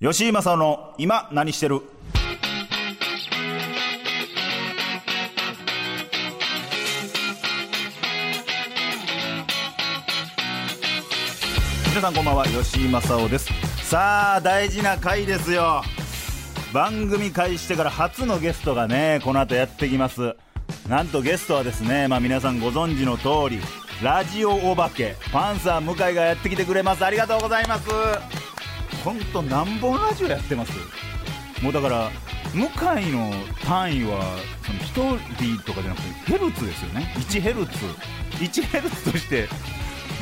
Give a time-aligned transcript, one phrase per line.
[0.00, 1.80] 吉井正夫の今何してる？
[11.88, 13.48] 皆さんこんばんは吉井正夫です。
[13.88, 15.82] さあ大事な回ですよ。
[16.72, 20.34] 番組開始してから初のゲストがねこの後やってきます。
[20.88, 23.60] なんとゲストはですねまあ皆さんご存知の通り
[24.02, 27.04] ラジオお化けパンサー向井がやってきてくれます。
[27.04, 27.88] ありがとうございます。
[29.04, 30.72] 本当何本ラジオやってます？
[31.62, 32.10] もうだから
[32.54, 33.32] 向井の
[33.64, 34.22] 単位は
[34.94, 37.12] その1人とかじゃなくてヘルツですよね。
[37.16, 37.72] 1ヘルツ。
[38.38, 39.46] 1ヘルツとして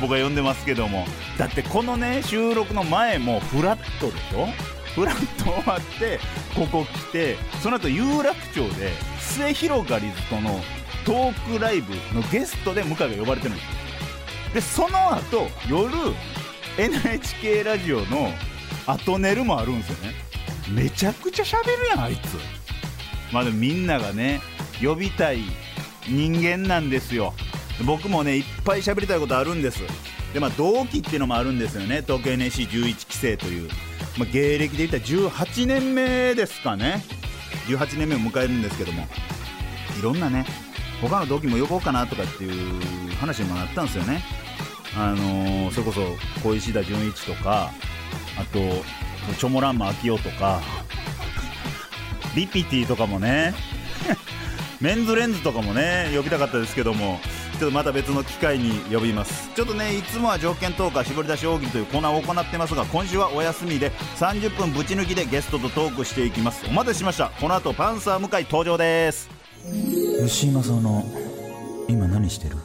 [0.01, 1.05] 僕は呼んでますけども。
[1.37, 4.47] だってこのね収録の前もフラットでしょ？
[4.95, 6.19] フラット終わって
[6.55, 10.59] ここ来てその後有楽町で末広がりずとの
[11.05, 13.81] トークライブのゲストで向井が呼ばれてるんですよ
[14.53, 15.91] でその後夜
[16.77, 18.31] NHK ラジオの
[18.87, 20.13] 後寝るもあるんですよね。
[20.73, 22.37] めちゃくちゃ喋るやんあいつ。
[23.33, 24.41] まあでもみんながね
[24.81, 25.39] 呼びたい
[26.07, 27.33] 人間なんですよ。
[27.85, 29.79] 僕もねいっぱい喋りたいことあるんです。
[30.33, 32.01] でまあ同期っていうのもあるんですよね。
[32.01, 33.69] 東京 NSC11 期生という、
[34.17, 37.03] まあ、芸歴で言ったら18年目ですかね。
[37.67, 39.07] 18年目を迎えるんですけども。
[39.99, 40.45] いろんなね
[41.01, 44.23] 他の同期も呼ぼうかなとかっていう話にもなったんですよね。
[44.95, 46.01] あのーそれこそ
[46.43, 47.71] 小石田純一とか
[48.37, 48.59] あと
[49.37, 50.61] チョモランマ秋夫とか
[52.35, 53.53] リピティとかもね
[54.81, 57.19] メンズレンズとかもね呼びたかったですけども。
[57.61, 59.51] ちょっとまた別の機会に呼びます。
[59.53, 66.65] ちょっとねいつもは条件投下絞り出し大喜利というコーナーを行ってますが今週はお休みで30分ぶち抜きでゲストとトークしていきます。
[66.65, 67.29] お待たせしました。
[67.39, 69.29] この後パンサー向井登場です。
[70.25, 71.05] 吉井正夫の
[71.87, 72.57] 今何してる？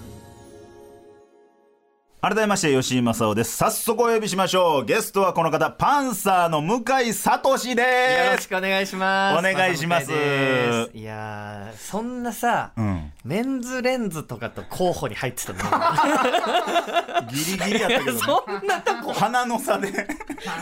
[2.29, 3.57] 改めまして吉井正夫です。
[3.57, 4.85] 早速お呼びしましょう。
[4.85, 9.39] ゲストはこの方パンサーの向井聡よろですしくお願いします。
[9.39, 10.11] お願いします。
[10.11, 13.13] いやー、そんなさ、うん。
[13.25, 15.61] メンズレンズとかと候補に入ってたの？
[17.31, 19.93] ギリギリやったけど、ね、 そんなとこ、鼻の差で。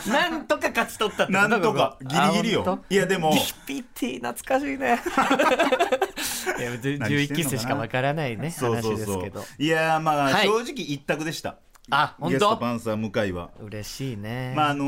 [0.07, 1.97] なんとか勝ち取ったってこなんとか。
[2.03, 2.79] ギリギリよ。
[2.91, 3.33] いやでも。
[3.67, 5.01] DPT 懐かしいね。
[6.59, 8.27] いやじゅ何してんのかな11期生しかわからな。
[8.27, 9.43] いね、話ですけど。
[9.57, 10.45] いやまあ、はい。
[10.45, 11.54] 正直一択でした
[11.91, 13.51] あ、本ゲスト当パンサー向井は。
[13.61, 14.53] 嬉しいね。
[14.55, 14.85] まああの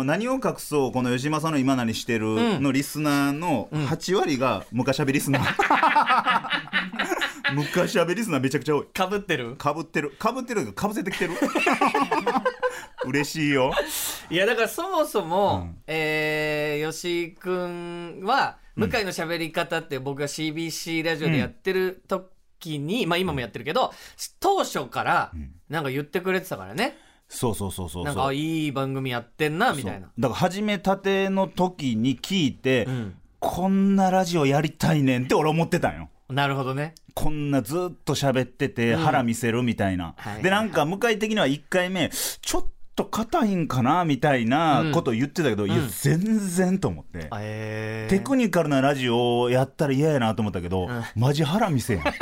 [0.00, 6.44] ー何を隠そうこの吉間さんの今何してるのリスナーの8割が昔しゃべリスナー、
[7.54, 8.86] 昔しゃべリスナーめちゃくちゃ多い。
[8.86, 9.56] かぶってる？
[9.56, 10.10] かぶってる。
[10.18, 11.34] かぶってるかぶせてきてる。
[13.06, 13.72] 嬉しいよ。
[14.30, 18.20] いやだからそもそも、えー、吉井くん。
[18.22, 22.02] は向井の喋り方って僕が CBC ラジオでやってる
[22.58, 23.92] 時に、まあ今もやってるけど
[24.40, 25.32] 当初から
[25.68, 26.96] なんか言ってくれてたからね、
[27.28, 30.08] そうそうそうそうなんかいい番組やってんなみたいな。
[30.18, 33.16] だから始めたての時に聞いて、ん。
[33.38, 36.08] こんなラジオやりたいねんって俺思ってたんよ。
[36.28, 36.94] なるほどね。
[37.14, 40.14] こんなずっと喋ってて腹見せるみたいな。
[40.16, 47.28] はいで、なんか向井的には1回目、ちょっと硬いんかなみたいなことを言ってたけど、いや、全然と思って。
[47.38, 52.02] えー、テクニカルなラジオをやったら嫌やなと思ったけど、マジ腹見せやん。
[52.10, 52.12] か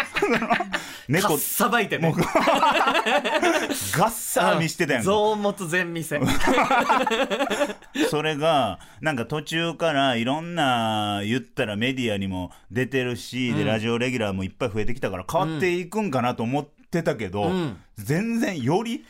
[1.08, 2.12] 猫っ、さばいてね。
[2.16, 5.06] ガッサー見してたやんか。
[5.06, 6.20] 臓物全見せ
[8.10, 17.76] それが、なんか途中からいろんな言ったらメディアにも出てるし、で、ラジオレギュラーもいっぱい増えてきたから変わっていくんかなと思ってたけど、ん。
[17.96, 19.04] 全然より、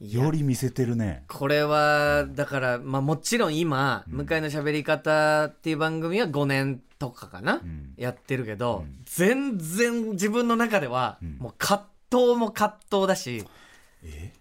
[0.00, 1.24] より見せてるね。
[1.28, 7.60] これはだから、まあ、もちろん今、向井の喋り方っていう番組は5年とかかな、
[7.96, 13.44] やってるけど、全然自分の中では、もう葛藤も葛藤だし、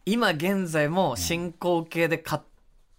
[0.05, 2.43] 今現在も進行形で葛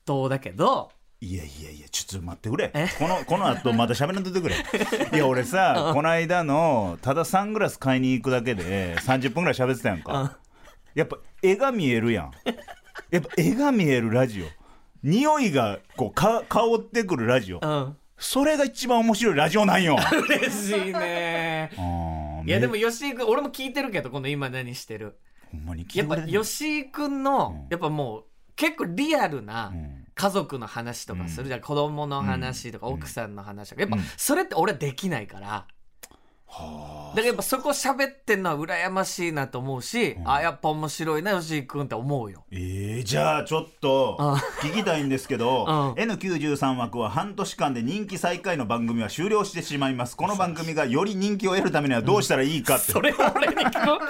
[0.06, 0.90] 藤だけど、
[1.22, 2.70] いやいやいや、ちょっと待ってくれ。
[2.74, 2.88] え？
[2.98, 4.56] この、この後まだ喋らんといてくれ。
[5.12, 10.38] いや、俺さ、この間の、ただサングラス買いに行くだけで30分ぐらい喋ってたやんか。
[10.94, 12.32] やっぱ絵が見えるやん。
[13.10, 14.46] やっぱ絵が見えるラジオ。
[15.02, 17.60] 匂いが、こう、か、香ってくるラジオ。
[17.62, 17.96] うん。
[18.18, 19.96] それが一番面白いラジオなんよ。
[20.28, 21.70] 嬉しいね。
[22.44, 25.18] いやでもめ吉井くん、俺も聞いてるけど、この今何してる。
[25.50, 28.24] ほんまに聞やっぱいてくれてんの吉井くんの、やっぱもう
[28.56, 35.66] 結構リアルなん家族の話とかするじゃん、子供の話とか奥さんの話とか、やっぱそれって俺できないから、
[37.14, 42.44] からやっぱそこ喋ってんのは羨ましいなと思うし、あやっぱ面白いな吉井君って思うよ。
[42.50, 44.34] えー、じゃあちょっとうん。
[44.70, 46.02] 聞きたいんですけど、うん。
[46.02, 50.16] N93 枠は半年間で人気最下位の番組は終了してしまいます。
[50.16, 54.00] この番組がより人気を得るためにはどうしたらいいかって、 それを俺に聞く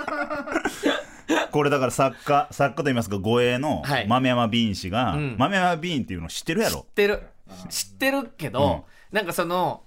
[1.52, 4.06] これだから作家作家と言いますか護衛のはい。
[4.06, 5.36] 豆山ビーン氏が、ん。
[5.38, 6.78] 豆山ビーンっていうの知ってるやろ？
[6.78, 7.22] 知ってる。
[7.68, 9.82] 知ってるけど、なんかその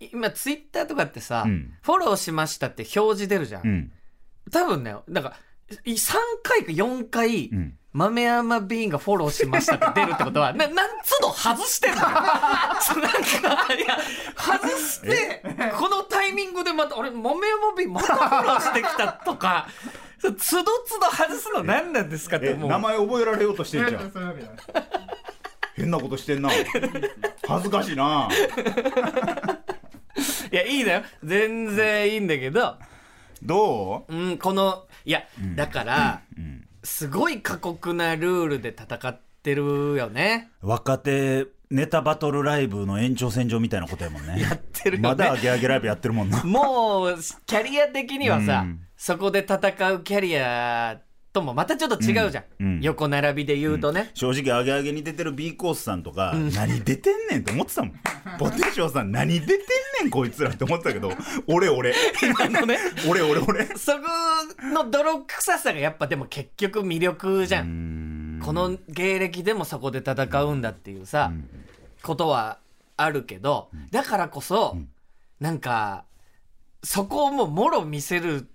[0.00, 1.74] 今ツイッターとかってさ、うん。
[1.82, 3.92] フォローしましたって表示出るじゃん、うん。
[4.50, 5.34] 多分ねなんか
[5.70, 7.78] 3回か4回、ん。
[7.94, 12.08] 豆山ビーンがフォローしましたって出るってことは ななんつうの外してんのよ。
[12.82, 13.98] そうなんかいや
[14.36, 15.42] 外して
[15.78, 19.68] このタイミングでまた俺豆山ビーンまたフォローしてきたとか
[20.20, 20.64] つどつど
[21.08, 24.10] 外すの何なんですかってえもう名前覚えられようとしてんじゃん。
[24.10, 24.84] そういうわけじゃない
[25.76, 26.50] 変なことしてんな。
[27.46, 28.28] 恥ずかしいな
[30.54, 31.02] いやいいのよ。
[31.24, 32.76] 全然いいんだけど。
[33.42, 34.14] どう？
[34.14, 35.24] うんこのいや、
[35.56, 36.22] だから、
[36.84, 40.50] すごい過酷なルールで戦ってるよね。
[40.62, 44.40] 若手ネタバトルライブの延長線上みたいなことやもんね。
[44.40, 45.08] やってるよね。
[45.08, 46.44] まだアゲアゲライブやってるもんな。
[46.44, 47.16] もう
[47.46, 48.80] キャリア的にはさ、うん。
[48.96, 49.56] そこで戦
[49.90, 51.00] うキャリア
[51.34, 52.66] ともまたちょっと違うじゃん、うん。
[52.66, 52.80] うん。
[52.80, 57.94] 横並びで言うとね、正直アゲアゲに出てる B コースさんとか、何出てんねんって思ってたもん。
[58.38, 59.58] ポテショーさん何出てん
[60.04, 61.12] ねんこいつらって思ってたけど。
[61.48, 61.92] 俺俺。
[62.40, 62.78] あのね。
[63.10, 63.66] 俺俺俺。
[63.76, 63.98] そこ
[64.62, 68.40] の泥臭さがやっぱでも結局魅力じゃん。
[68.44, 71.32] この芸歴でもそこで戦うんだっていうさ、
[72.02, 72.58] ことは
[72.96, 74.76] あるけどだからこそ、
[75.40, 76.04] なんか
[76.84, 78.46] そこをもうもろ見せる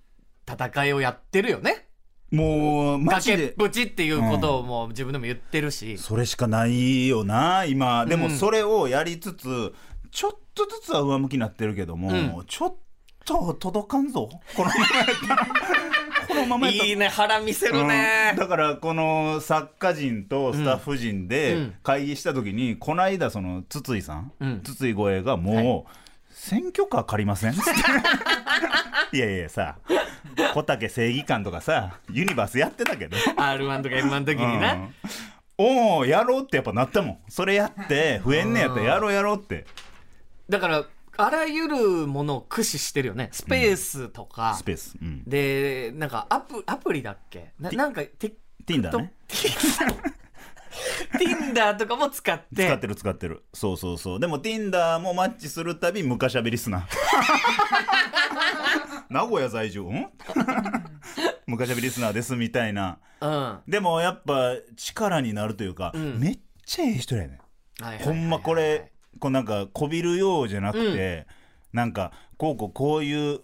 [0.48, 1.88] 戦いをやってるよね
[2.32, 3.50] もうマジで。
[3.58, 8.06] ぷちっていうことをもう自分でも言ってるし、それしかないよな今。
[8.06, 8.32] でもうん。
[8.38, 9.74] それをやりつつ
[10.12, 12.46] ちょっとずつは上向きになってるけども、うん。
[12.48, 12.76] ちょっ
[13.26, 14.30] と届かんぞ。
[14.56, 15.48] このままやったら。
[16.28, 16.90] このままやったら。
[16.90, 18.30] いいね腹見せるね。
[18.34, 21.74] うん、だからこの作家陣とスタッフ陣うでん。
[21.82, 24.62] 会議した時に、この間その筒井さん、うん。
[24.64, 25.92] 筒井護衛がもう、
[26.32, 27.54] 選挙カー借りません?」
[29.12, 29.78] いやいやさ
[30.54, 33.18] 小竹正義感とかさユニバースやってたけど。
[33.18, 34.96] R1 とか M1 の時にな、うん。
[35.58, 37.20] おおやろうってやっぱなったもん。
[37.28, 39.66] それやって増えんねやったらやろうやろうって。
[40.50, 40.86] だから
[41.18, 43.30] あらゆるものを駆使してるよね。
[43.32, 47.52] スペースとか、スペース、うん、でなんかアプアプリだっけ？
[47.60, 48.34] ななんか TikTok
[48.70, 49.14] Tinder ね。
[51.20, 52.66] Tinder とかも使って。
[52.66, 53.44] 使ってる使ってる。
[53.54, 54.20] そうそうそう。
[54.20, 56.88] でも Tinder もマッチするたび昔しゃべりすな
[59.10, 59.82] 名古屋在住？
[59.90, 60.08] ん？
[61.48, 63.00] 昔しゃべりスナーですみたいな。
[63.22, 63.30] うん。
[63.30, 66.20] はでもやっぱ力になるというか、ん。
[66.20, 67.40] めっちゃええ人やね
[67.80, 71.26] いはいはいほんまこれこうなんかこびるようじゃなくて、
[71.74, 73.42] なんかこうこうこういう、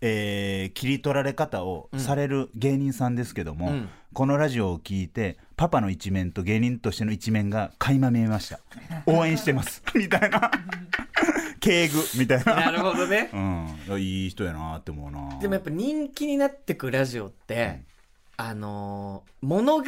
[0.00, 3.88] えー切り取られ方をされる芸人さんですけども、うん。
[4.12, 8.60] このラジオを聞いてパパの一面と芸人としての一面が垣間見えました。
[9.06, 9.82] 応援してます。
[9.94, 10.50] みたいな
[11.60, 12.54] 敬具みたいな。
[12.54, 13.30] なるほどね。
[13.32, 15.38] うん、いい人やなって思うな。
[15.38, 17.82] でもやっぱ人気になってくラジオって、
[18.36, 19.84] あのー物語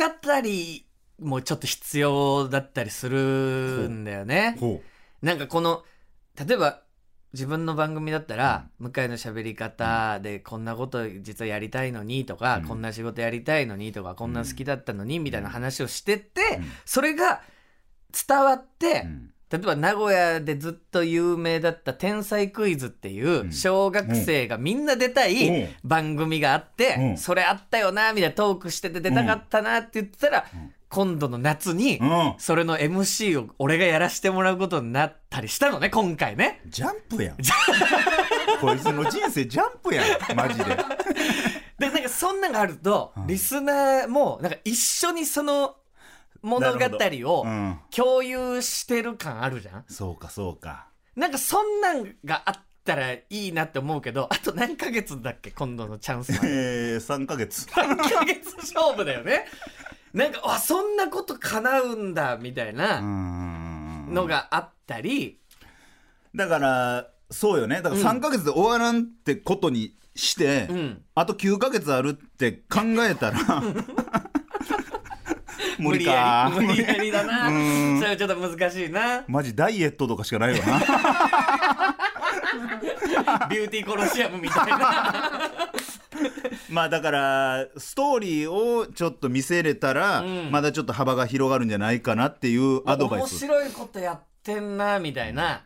[1.19, 4.57] もちょっと必要だったりするんだよね。
[4.61, 4.83] ほ
[5.23, 5.85] なんかこの
[6.47, 6.83] 例えば
[7.33, 12.65] 自分の番組だったら、向井の喋り方でこんなこと実はやりたいのにとか、うん。
[12.67, 16.65] こんな仕事やりたいのにとかこんな好きだったのにみたいな話をしてて、うん。
[16.85, 17.41] それが
[18.29, 23.53] 伝わって、う、うん例えば名古屋でずっと有名だった「天才クイズ」っていううん。
[23.53, 25.69] 小学生がみんな出たいうん。
[25.85, 27.17] 番組があって、うん。
[27.19, 30.47] それあったよなみたいなトークしてて出たかったなって言ってたら、
[30.89, 32.35] 今度の夏にうん。
[32.39, 36.63] それの MC を俺がやらせてもらうことになったりしたのね今回ね。
[36.67, 37.37] ジャンプやん。
[38.59, 40.65] こいつの人生ジャンプやんマジで。
[41.79, 45.77] でなんかそんなんがあると、リスナーもなんか一緒にその
[46.43, 46.79] 物語
[47.31, 47.79] をうん。
[47.95, 49.85] 共有してる感あるじゃん？
[49.89, 50.87] そうかそうか。
[51.17, 55.51] なんかそんなんがあったらいいなって思うけどあと何ヶ月だっけ？
[55.51, 56.49] 今度のチャンスまで。
[56.95, 57.67] えー、3ヶ月。
[57.67, 59.47] 3ヶ月勝負だよね。
[60.13, 64.13] なんかあそんなこと叶うんだみたいうなん。
[64.13, 65.39] のがあったり、
[66.35, 67.81] だからそうよね。
[67.81, 71.03] だから3ヶ月で終わらんってことにして、うん。
[71.15, 73.39] あと9ヶ月あるって考えたら
[75.83, 76.67] 無理やり。
[76.67, 77.11] 無理やり。
[77.11, 77.49] だな。
[77.49, 77.99] うん。
[77.99, 79.25] それはちょっと難しいな。
[79.29, 80.81] マジダイエットとかしかないよな。
[83.49, 85.41] ビューティーコロシアムみたいな。
[86.71, 90.51] まあだからストーリーをちょっと見せれたら、うん。
[90.51, 95.65] まだちょっと幅が広がるんじゃないかなっていうアドバイ面ス白いことやってんなみたいな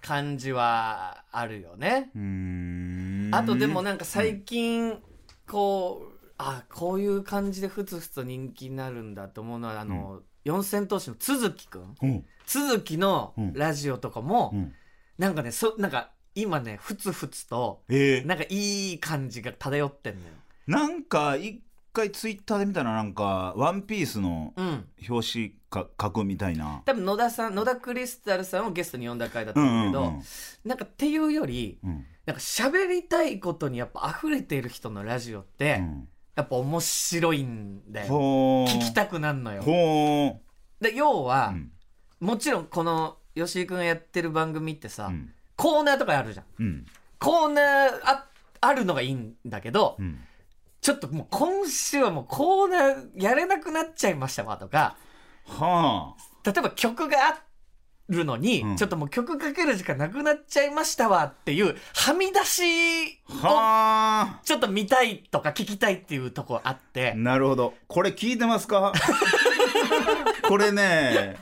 [0.00, 2.10] 感じはあるよね。
[2.14, 3.30] うーん。
[3.32, 4.98] あとでもなんか最近
[5.46, 12.24] こうあこういう感じでふつふつと人気になるんだと思うのはあの、四千頭身の都築くんうん。
[12.50, 14.72] 都築のラジオとかも、うん。
[15.18, 20.26] なんかねそなんか今ねふつふつとえーなんかいい感じが漂ってんのよ。
[20.68, 21.60] なんか一
[21.92, 24.86] 回ツイッターで見たらなんか「ワンピースのうん。
[25.08, 26.82] 表紙か書くみたいな。
[26.86, 30.22] 多分野田さん野田クリスタルさんをゲストに呼んだ回だったんだけど、うんうんうん。
[30.64, 32.06] なんかっていうよりうん。
[32.26, 38.06] なんか喋りたいことにやっぱ溢れている人のラジオって、うんやっぱ面白いんだよ。
[38.06, 39.60] ほー聞きたくなんのよ。
[39.62, 40.40] ほ
[40.80, 41.72] で要はー、うん。
[42.20, 45.32] もちろんこの吉井君がやってる番組ってさ、うん。
[45.56, 46.46] コーナーとかあるじゃん。
[46.60, 46.86] うん。
[47.18, 47.64] コーナー
[48.04, 48.28] あ
[48.60, 50.20] あるのがいいんだけど、うん。
[50.80, 54.96] ちょっともう今週はもうコーナーやれなくなっちゃいましたわとか
[55.44, 56.14] は
[56.44, 57.42] 例えば曲があ
[58.08, 58.76] るのに、うん。
[58.76, 67.12] ちょっともう曲かける時間なくなっちゃいましたわっていうはみ出しあをはちょっと見たいとか聞きたいっていうとこあって。
[67.12, 67.74] あなるほど。
[67.86, 68.92] これ聞いてますか？
[70.48, 71.36] これね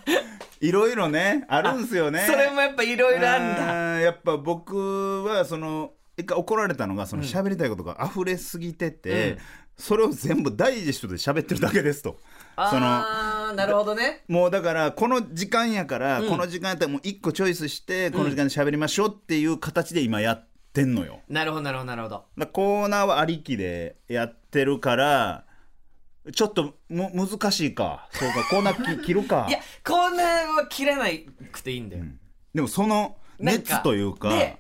[0.61, 2.25] いろいろねあるんすよね。
[2.27, 3.97] それもやっぱいろいろあるんだ。
[3.99, 9.39] ーやっぱ僕はその一回怒られたのがその喋りたいことが溢れすぎてて、うん。
[9.79, 12.19] それを全部ダイジェストで喋ってるだけですと。
[12.57, 14.23] そのなるほどね。
[14.29, 16.29] もうだからこの時間やから、うん。
[16.29, 21.21] この時間やったらもう一個チョイスしてこの時間で喋りましょうっていう形で今やってんのよ。
[21.29, 22.25] なるほどなるほどなるほど。
[22.47, 25.45] コーナーはありきでやってるから
[26.33, 28.09] ちょっとむ難しいか。
[28.13, 29.47] そうかコーナーき切るか。
[29.51, 31.05] いやコーナーは切らな
[31.53, 32.05] くていいんだよ、
[32.55, 34.59] でもその熱というかで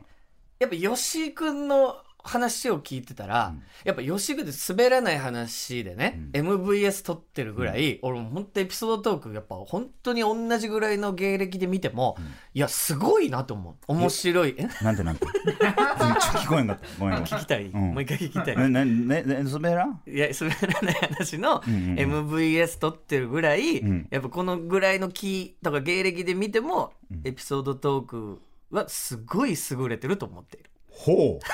[0.58, 3.54] やっぱ吉井君の話を聞いてたら、
[3.84, 12.16] やっぱ吉井君って滑らない話でね、MVS 撮ってるぐらい、俺も本当エピソードトークやっぱ本当に同じぐらいの芸歴で見ても、
[12.54, 13.74] いやすごいなと思う。
[13.92, 14.54] 面白い。
[14.58, 14.68] え？
[14.82, 15.26] なんてなんて？
[15.30, 16.86] 聞こえんかった。
[16.98, 17.72] ごめん聞きたい、ん。
[17.72, 20.02] もう一回聞きたい、ねねねね滑らん？
[20.06, 24.06] いや滑らない話のんうん MVS 撮ってるぐらい、ん。
[24.10, 26.92] やっぱこのぐらいの木とか芸歴で見ても、
[27.24, 31.44] エピソードトークはすごい優れてると思っているほう。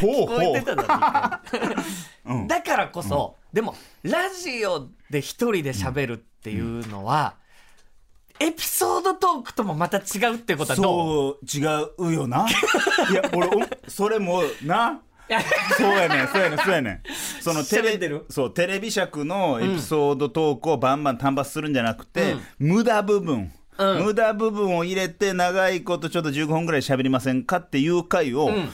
[0.00, 1.40] ほう聞こえてただ
[2.24, 2.48] ろ、うん。
[2.48, 7.36] だからこそ、でもラジオで一人で喋るっていうのは、
[8.40, 11.46] エピソードトークともまた違うってことはどう？
[11.46, 11.58] そ
[12.00, 12.46] う違うよな。
[13.10, 13.50] いや俺お
[13.88, 15.02] それもな。
[15.78, 17.02] そうやねんそうやねんそうやねん。
[17.40, 24.04] そのテレそうテレビ尺のエピソードトークをバンバン単発するんじゃなくて、無駄部分、うん。
[24.04, 28.68] 無駄部分を入れて長いことちょっと15分ぐらい喋りませんかっていう回を、ん。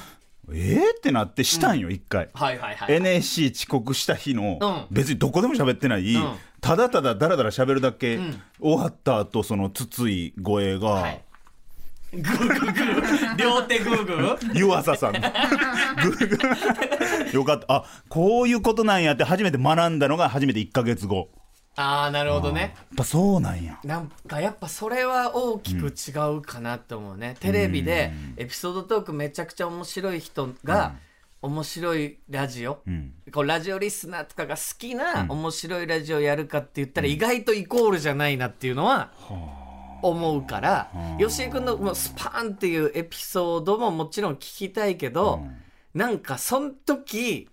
[0.50, 2.94] えーってなってしたんよ一回、はいはいはい。
[2.94, 4.86] NSC 遅刻した日の、うん。
[4.90, 6.22] 別にどこでも喋ってない、ん。
[6.60, 8.40] ただただだらだら喋るだけ、ん。
[8.60, 11.24] 終わった後その筒井声が、はい。
[12.12, 13.36] グーグーグー。
[13.36, 14.58] 両手グーグー。
[14.58, 15.12] 湯浅さん。
[15.12, 17.34] のグーグー。
[17.34, 17.66] よかった。
[17.68, 21.28] あこういうことなんやって初めて学んだのが初めて1か月後
[21.80, 22.60] ああなるほどね。
[22.60, 23.78] やっぱそうなんや。
[23.84, 30.96] なんかやっぱそれは大きく違うかなと思うね、テレビでエピソードトークめちゃくちゃ面白い人が
[31.40, 33.12] 面白いラジオ、うん。
[33.32, 39.12] こうラジオリスナーとかが好きな面白いラジオやるかって言ったら意外とイコールじゃないなっていうのは
[40.02, 45.44] 思うから吉井君のもうスパーンっていうエピソードももちろん聞きたいけど、
[45.94, 47.48] なんかその時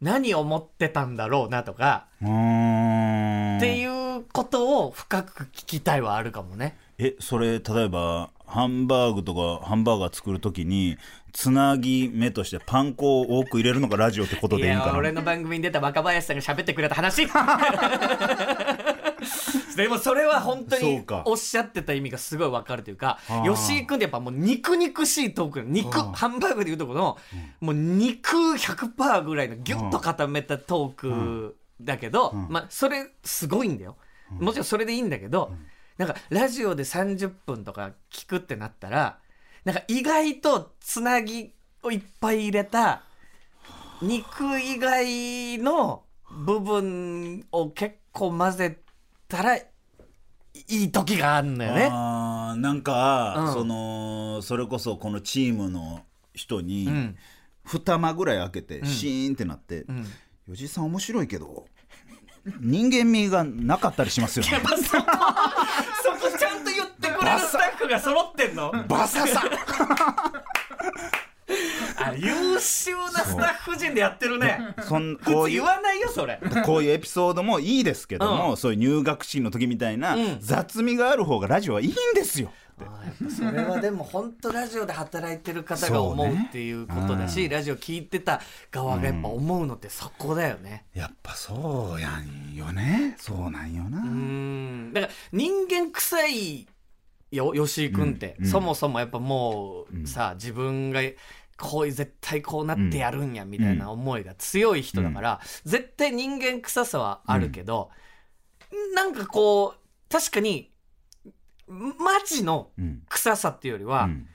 [0.00, 2.28] 何を思ってたんだろうなとか、うー
[3.54, 3.56] ん。
[3.58, 6.76] っていうことを深く聞きたいはあるかもね。
[6.98, 10.96] えそれ例えばハンバーグとかハンバーガー作るときに
[11.32, 14.92] つなぎ目としてパン粉を多く入れるのがラジオってこといでいいんかな？
[14.92, 17.26] や俺の番組に出た若林さんが喋ってくれた話
[19.76, 23.54] でもそれは本当におっしゃってた意味がすごい分かるというかはあ。
[23.54, 26.16] 吉井君ってやっぱもう肉肉しいトーク肉はあ。
[26.16, 27.18] ハンバーグでいうとこの
[27.60, 33.96] もう肉100%ぐらいのギュッと固めたトークだけどまあそれすごいんだよ。
[34.30, 35.52] もちろんそれでいいんだけど
[35.98, 39.18] なんかラジオで30分とか聞くってなったら
[39.64, 41.52] なんか意外とつなぎ
[41.82, 43.02] をいっぱい入れた
[44.02, 48.78] 肉以外の部分を結構混ぜ
[49.28, 49.64] たらい
[50.68, 51.88] い時があるのよね。
[51.90, 53.52] あーなんか、うん。
[53.52, 56.02] そのそれこそこのチームの
[56.34, 57.16] 人に、うん。
[57.64, 60.06] 二玉ぐらい開けて、シーンってなってん
[60.48, 61.66] 「吉井さん面白いけど
[62.60, 68.70] 人間味がなかったりしますよねそこそこちゃんと言ってくれるスタッフが揃ってんの。
[68.86, 70.42] バササあ
[72.14, 74.74] 優秀なスタッフ陣でやってるね。
[74.82, 76.40] そん普こういう通言わないよそれ。
[76.64, 78.56] こういうエピソードもいいですけども、うん。
[78.56, 80.38] そういう入学式の時みたいな、うん。
[80.40, 82.48] 雑味がある方がラジオはいいんですよ。
[82.48, 90.84] ってあーやっぱそれはでも本当ラジオで働いてる方が思うっていうことだし、そうねラジオ聞いてた側がやっぱ思うのってそこだよね。
[90.92, 93.16] やっぱそうやんよね。
[93.18, 94.92] そうなんよな、うん。
[94.92, 96.66] だから人間臭い
[97.32, 98.50] よ吉井君って、うんうん。
[98.50, 100.06] そもそもやっぱもう、うん。
[100.06, 101.00] さ自分が
[101.58, 107.90] こういう絶対こうなってやるんやみたいな思いが強い人だから、絶対人間臭さはあるけど、
[108.94, 110.70] なんかこう確かに
[111.68, 113.02] マジのうん。
[113.08, 114.26] 臭さっていうよりは、うん。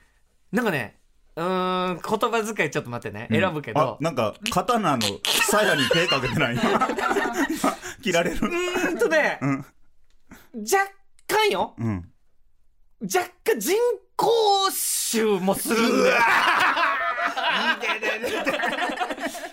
[0.52, 0.98] なんかね
[1.36, 5.02] うーん言葉遣いちょっと待ってね、選ぶけあどなんか刀の
[5.50, 6.56] 鞘に手かけてない？
[8.02, 8.36] 切られる？
[8.36, 9.56] うーんとね、うん。
[10.56, 10.92] 若
[11.26, 11.74] 干よ。
[11.78, 12.08] うん。
[13.02, 13.76] 若干人
[14.16, 14.28] 工
[14.70, 16.22] 臭もするんだよ。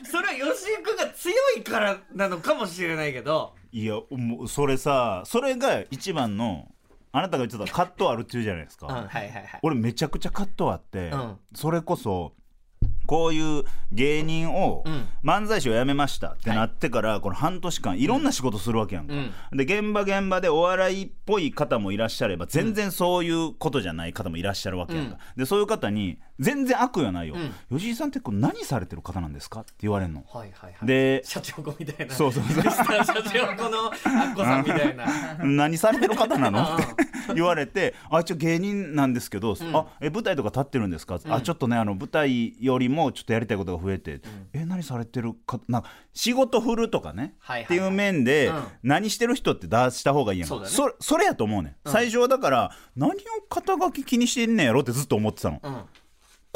[0.09, 3.53] それは吉井君が強いからなのかもしれないけど。
[3.71, 6.71] いやもうそれさそれが一番の
[7.11, 9.59] あなたが言ってたカットあるっていうじゃないですか、うんはいはいはい。
[9.61, 11.37] 俺めちゃくちゃカットあって、うん。
[11.55, 12.33] それこそ
[13.05, 15.07] こういう芸人をうん。
[15.23, 19.13] 漫才師を辞めましたってなってからこの半年間いろんな仕事するわけやんか、
[19.51, 27.35] で現場現場でお笑いっぽい方もいらっしゃれば全然そういうことじゃない方もいらっしゃるわけやんか、でそういう方に全然悪意はないよ、
[27.69, 30.23] 吉井さんってこれ何されてる方なんですかって言われるの。
[30.31, 30.87] はいはいはい。
[30.87, 32.15] で社長子みたいな。
[32.15, 32.63] そうそうそう。
[32.63, 35.05] 社長子のアッコさんみたいな。
[35.43, 36.75] 何されてる方なの？
[36.75, 36.83] って
[37.35, 41.19] 言われて「あ一応芸人なんですけど、あえ舞台とか立ってるんですか？
[41.29, 44.21] あちょっとねあの舞台よりもちょっとやりたいことが増えて、
[44.53, 47.77] え何されてるかなんか仕事振るとかね、はいはいはい。
[47.77, 48.63] っていう面で、うん。
[48.83, 50.67] 何してる人って出した方がいいやんかそね。
[50.67, 53.15] そそれやと思うね、ん、最初はだから何を
[53.49, 55.81] 肩書き気にしてんねやろってずっと思ってたの、うん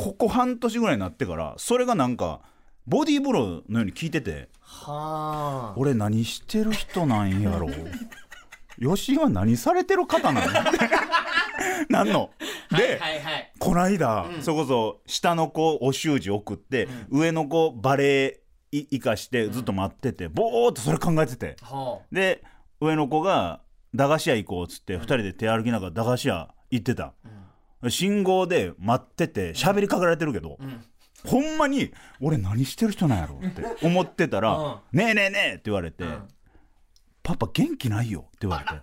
[0.03, 2.41] ここ半年ぐらいになってからそれがなんか
[2.85, 5.73] ボディーブローのように聞いててはあ。
[5.77, 7.69] 俺何してる人なんやろ
[8.77, 10.47] 吉井は何されてる方なの
[11.89, 12.31] なんの。
[12.71, 13.51] で、はいはい。
[13.59, 18.41] こないだ、それこそ下の子お習字送って、上の子バレエ
[18.71, 21.55] い生かしてずっと待ってて、ぼーっとそれ考えてて。
[21.61, 22.43] ほで
[22.81, 23.61] 上の子が
[23.95, 27.13] 駄菓子屋行こうっつって、二人で手歩きながら駄菓子屋行ってた、
[27.89, 30.57] 信号で待ってて喋りかけられてるけど、
[31.25, 31.91] ほんまに
[32.21, 36.03] 俺何してる人なんやろって思ってたらうん「ねえねえねえ」って言われて
[37.23, 38.73] 「パパ元気ないよ」って言われて。
[38.73, 38.81] う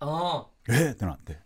[0.00, 1.38] あ「えっ?」ってなって。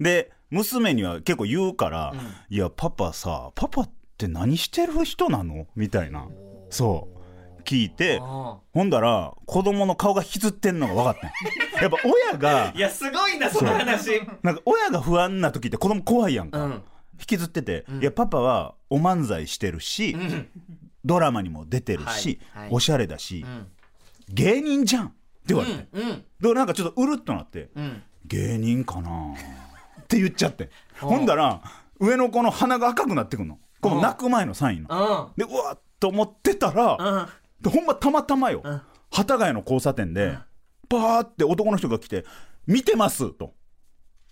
[0.00, 2.14] で娘には結構言うから
[2.50, 6.28] 「いやパパさパパって何してる人なの?」みたいな。
[6.70, 7.13] そう
[7.64, 11.88] 聞いてあほんだら子供の顔が引きずってんのが分かったんや。
[11.88, 14.22] っぱ親がいやすごいなその話。
[14.42, 16.72] なんか親が不安な時って子供怖いやんか、うん。
[17.18, 20.16] 引きずってて、いやパパはお漫才してるし、
[21.04, 22.70] ドラマにも出てるし、はいはい。
[22.72, 23.68] おしゃれだし、ん。
[24.28, 25.14] 芸人じゃんって
[25.48, 28.02] 言われて、うんでなんかちょっとうるっとなって、うん。
[28.26, 29.34] 芸人かな？
[30.00, 30.70] って言っちゃって。
[31.00, 31.60] ほんだら
[32.00, 33.58] 上の子の鼻が赤くなってくんの。
[33.80, 35.32] この泣く前のサインの。
[35.36, 35.46] うん。
[35.46, 37.28] でうわっと思ってたら、うん
[37.64, 38.62] でほんまたまたまよ、
[39.10, 40.38] 幡ヶ谷の交差点で、
[40.88, 42.24] バーって男の人が来て
[42.66, 43.54] 「見てます」と。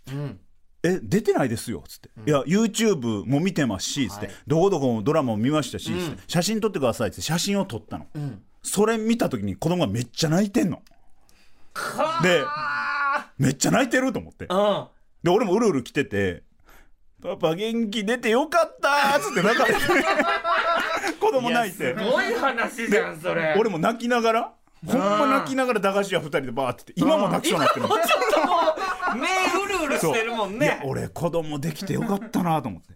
[0.08, 0.38] うん。
[0.84, 6.22] え出てないですよ」つって「いや YouTube も見てますし」つって、どこどこのドラマも見ましたし」つって。
[6.26, 8.06] 写真撮ってください」つって写真を撮ったの、
[8.62, 10.82] それ見た時に子供がめっちゃ泣いてんの。
[12.22, 12.42] で
[13.38, 14.46] めっちゃ泣いてると思って。
[14.50, 14.86] うん。
[15.22, 16.42] で俺もうるうる来てて
[17.22, 19.80] 「パパ元気出てよかった」っつって泣かれて
[21.20, 21.94] 子供泣いて。
[21.96, 23.54] すごい話じゃんそれ。
[23.56, 24.52] 俺も泣きながら
[24.84, 27.88] ほんま泣きながら駄菓子屋2人でバーってって今も泣きそうになってるの。
[27.88, 28.54] もうちょっとも
[29.14, 32.94] う目うるうるしてるもんいやね俺子供できてよかったなと思って。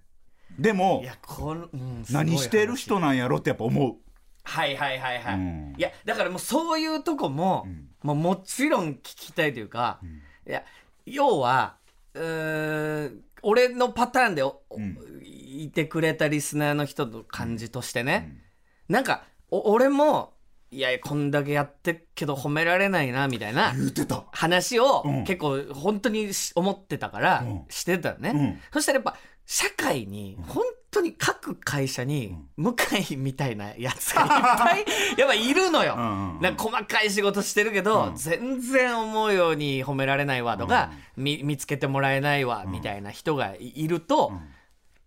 [0.59, 3.95] でもいやこの、うん何してる人なんやろってやっぱ思う。
[4.43, 5.75] はいはいはいはい、うん。
[5.77, 7.67] いやだからもうそういうとこも、
[8.03, 10.01] もうもちろん聞きたいというか、
[10.49, 10.65] いや
[11.05, 11.77] 要は
[12.15, 14.97] うーん俺のパターンでお、ん。
[15.23, 18.43] いてくれたリスナーの人の感じとしてね、
[18.89, 20.35] なんかお俺も
[20.71, 24.25] いやこんだけやってっけど褒められないなみたいな言ってた。
[24.33, 25.25] 話をうん。
[25.25, 27.65] 結構本当にし思ってたからうん。
[27.69, 28.61] してたよね、うん。
[28.73, 30.63] そしたらやっぱ社会に本
[30.97, 32.75] 当に各会社に向
[33.11, 34.85] 井みたいなやつがいっぱい
[35.19, 36.41] やっぱいるのよ、うんうんうん。
[36.41, 38.17] なんか細かい仕事してるけど、うん。
[38.17, 44.33] 全然思うように褒められないわとか、見見つけてもらえないわみたいな人がいいると、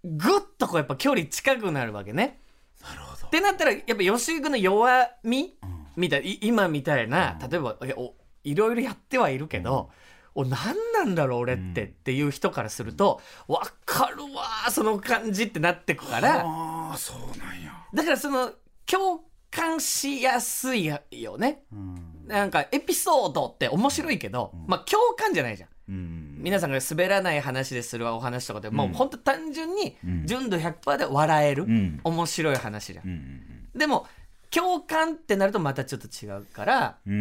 [0.03, 2.39] ぐっとこうやっぱ距離近くなるわけね。
[2.81, 3.27] なるほど。
[3.27, 5.57] ってなったらやっぱ吉井君の弱み、
[5.95, 7.77] みたいい今みたいな例えば
[8.43, 9.89] いろいろやってはいるけど、
[10.39, 16.43] お何なんだろう俺って、っていう人からすると分かるわーその感じってなってくから。
[16.45, 17.73] ああそうなんや。
[17.93, 18.51] だからその
[18.85, 21.63] 共感しやすいよね。
[21.73, 22.27] うん。
[22.27, 25.69] なんかエピソードって面白いけど、まあ共感じゃないじゃん。
[25.89, 26.35] うん。
[26.39, 31.99] 皆さんが滑らない話でするお話とかで、もう本当単純に純度100%で笑える、ん。
[32.03, 33.05] 面白い話じゃん。
[33.05, 34.07] うんうんでも
[34.51, 37.11] 共感ってなるとまたちょっと違うから、そ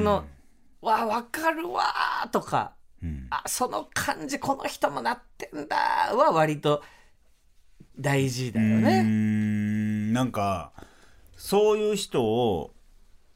[0.00, 0.24] の
[0.80, 1.84] 「わ分かるわ」
[2.32, 2.72] とか。
[3.02, 5.76] うん「あその感じこの人もなってんだ」
[6.16, 6.82] は割と
[7.98, 9.02] 大事だよね。
[9.02, 10.72] んなんか
[11.36, 12.72] そういう人を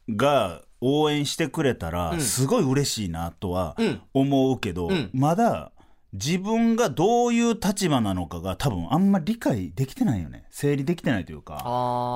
[0.09, 4.01] が応援してくれたらすごい嬉しいなとはうん。
[4.13, 5.09] 思うけど、うん。
[5.13, 5.71] まだ
[6.11, 10.45] 自分がどういう立場なのかが多分あんま理解できてないよね。
[10.49, 11.55] 整理できてないというか。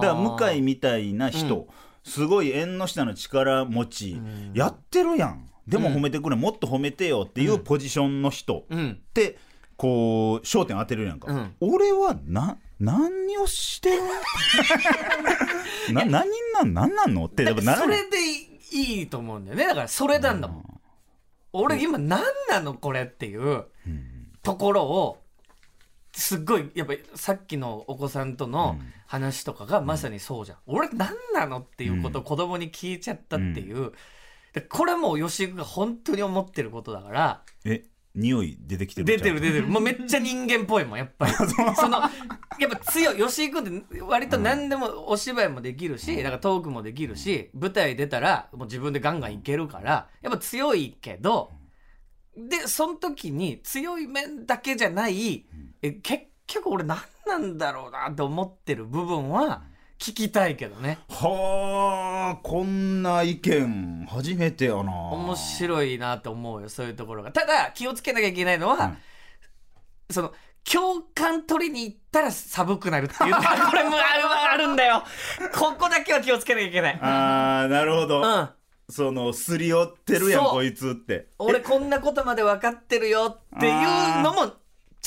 [0.02, 1.68] だから向井みたいな人、うん
[2.08, 4.22] すごい縁の下の力持ち、
[4.54, 5.50] やってるやん。
[5.68, 8.92] でも褒めてくれ、もっと褒めてよっていうポジションの人、うん。
[8.92, 9.38] って
[9.76, 11.56] こう焦点当てるやんか、うん。
[11.60, 14.02] 俺はな何をしてる？
[15.94, 17.26] な何なんなんなんの？
[17.26, 19.68] ってやっぱならそれでいいいいと思うんだよね。
[19.68, 20.80] だからそれなんだもん、
[21.52, 23.66] 俺今何なのこれっていう
[24.44, 25.22] ところを
[26.14, 33.94] すっごいやっぱりさっきのお子さんとの話とかがまさにそうじゃん、俺何なのっていうことを子供に聞いちゃったっていう、
[34.54, 37.84] でこれはもう吉井君が本当に思ってることだからえ
[38.16, 39.68] 匂い出てきてる出てる出てる。
[39.68, 41.34] もうめっちゃ人間っぽいもんやっぱり。
[41.34, 42.00] その
[42.60, 51.52] やっぱ強い吉井君って割と何でもお芝居もできるしだからトークもできるし舞台出たらもう自分でガンガンいけるからやっぱ強いけど
[52.36, 55.46] でその時に強い面だけじゃない
[55.84, 59.64] え結局俺何なんだろうなって思ってる部分は
[60.00, 61.00] 聞きたいけどね。
[61.10, 64.92] うはあこんな意見初めてやな。
[65.12, 67.32] 面白いなと思うよそういうところが。
[67.32, 68.96] ただ気をつけなきゃいけないのは、
[70.10, 70.34] その
[70.64, 73.42] 共感取りに行ったら寒くなるっていう こ
[73.76, 75.04] れもああるんだよ。
[75.54, 77.00] ここだけは気をつけなきゃいけない。
[77.02, 78.50] あーなるほど、うん。
[78.90, 81.30] そのすり寄ってるやんこいつって。
[81.40, 84.54] 俺こんなことまで分かってるよっていうのも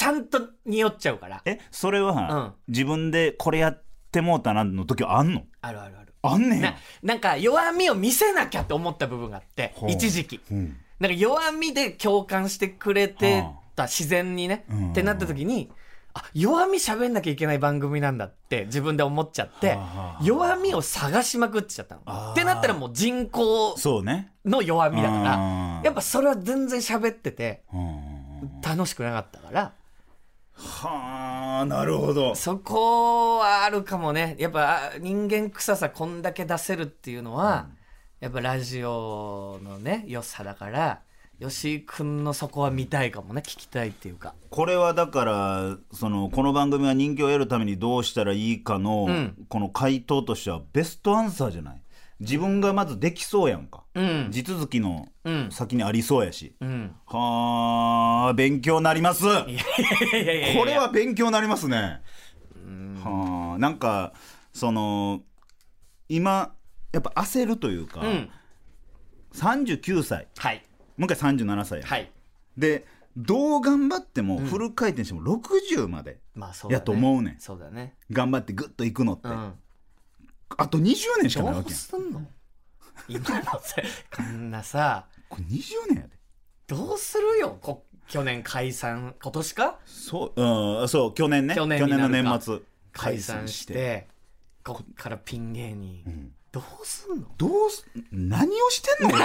[0.01, 1.43] ちゃんと匂っちゃうから。
[1.45, 5.43] えそれは、自分でこれやってもうたなの時はあんの？
[5.61, 6.15] あるあるある。
[6.23, 10.41] あんねんななんか弱みを見せなきゃって思った部分があって一時期。
[10.51, 10.77] うん。
[11.01, 15.71] なんか弱みで共感してくれてはた自然にね、うんってなった時に
[16.15, 19.85] あ弱み喋んなきゃいけない番組なんだって自分で思っちゃって、はあは
[20.19, 22.33] あ弱みを探しまくっちゃったの。
[22.33, 28.21] ってなったらもう人口そうねの弱みだからやっぱそれは全然喋っててうん。
[28.63, 29.73] 楽しくなかったから
[30.63, 32.35] はあなるほど。
[32.35, 34.37] そこはあるかもね。
[34.39, 37.69] やっぱあ人間臭さこんだけ出せるっていうのは、
[38.21, 41.01] やっぱラジオのね良さだから
[41.41, 43.41] 吉井君のそこは見たいかもね。
[43.41, 44.35] 聞きたいっていうか。
[44.51, 49.47] これはだからそのこの番組が人気を得るためにどうしたらいいかの、うん。
[49.49, 51.83] この回答としてはベストアンサーじゃない？
[52.21, 54.29] 自分がまずできそうやんか、うん。
[54.31, 55.49] 地続きのうん。
[55.51, 56.95] 先にありそうやし、うん。
[57.07, 59.25] はあ勉強になります。
[59.25, 59.29] こ
[60.67, 62.03] れは勉強になりますね。
[63.03, 64.13] はあなんか
[64.53, 65.23] その
[66.09, 66.55] 今
[66.93, 68.31] やっぱ焦るというか、うん。
[69.35, 70.29] 39歳。
[70.37, 70.63] はい。
[70.97, 72.11] もう一回37歳や、はい。
[72.57, 76.21] でどう頑張ってもフル回転しても60まで
[76.69, 77.37] やと思うねん。
[77.39, 77.95] そうだね。
[78.11, 79.55] 頑張ってグッといくのって、うん
[80.57, 81.79] あと20年しかないどうわけやん。
[81.79, 82.23] すんの？
[83.09, 83.83] 今のせ
[84.15, 86.11] こんなさこれ20年やで。
[86.67, 87.59] どうするよ？
[87.61, 89.15] こ去年解散。
[89.23, 89.79] 今年か？
[89.85, 91.55] そう,、うん、そう去年ね。
[91.55, 92.09] 去年になるか。
[92.09, 92.59] の年末。
[92.93, 94.09] 解散して
[94.65, 96.33] こっからピン芸人、ん。
[96.51, 97.27] どうすんの？
[97.39, 99.15] どうす何をしてんの？
[99.15, 99.25] 俺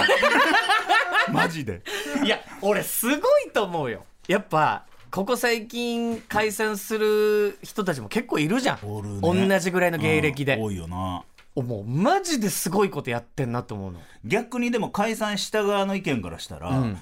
[1.34, 1.82] マジで。
[2.24, 4.04] いや俺すごいと思うよ。
[4.28, 9.20] やっぱここ最近解散する人たちも結構いるじゃん、ね。
[9.22, 10.56] 同じぐらいの芸歴で。
[10.56, 11.24] うん多いよな。
[11.56, 14.00] もうマジですごいことやってんなと思うの。
[14.24, 16.98] 逆にでも解散した側の意見からしたら、うん。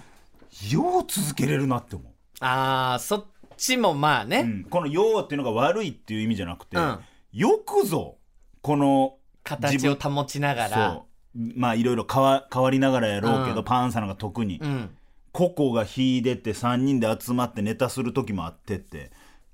[0.70, 3.24] よう続けれるなって思う、あーそっ
[3.56, 4.64] ちもまあね、うん。
[4.70, 7.00] この「よう」っていうのが悪いっていう意味じゃなくて、うん。
[7.32, 8.16] よくぞ
[8.62, 10.92] この形を保ちながら。
[10.92, 11.52] そう。
[11.56, 13.64] まあいろいろ変わ変わりながらやろうけど、うん。
[13.64, 14.96] パンサーなんか特に、うん
[15.34, 19.10] 個々が秀でて3人で集まってネタする時もあってって。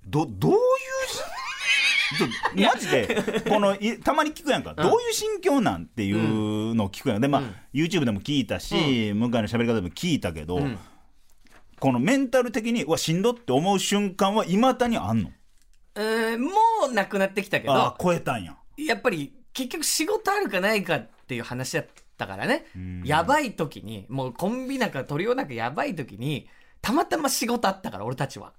[0.06, 0.58] どどういう
[2.18, 2.26] ど
[2.62, 7.20] マジでこのいたまに聞くやんか、どういう心境なんっていうのを聞くやん。
[7.20, 7.54] でまあ、うん。
[7.72, 10.78] YouTube でも聞いたし、向井の喋り方でも聞いたけど、うん。
[11.78, 15.30] このメンタル的にうわしんどって思う瞬間はいまだにあんの？
[15.94, 16.50] えーも
[16.90, 18.54] うなくなってきたけどああ超えたんや。
[18.76, 21.84] やっぱり結局仕事あるかないかっていう話だ
[22.24, 22.66] ったからね。
[23.04, 26.48] やばい時にもうコンビ仲トリオ仲やばい時に
[26.82, 28.52] たまたま仕事あったから俺たちは。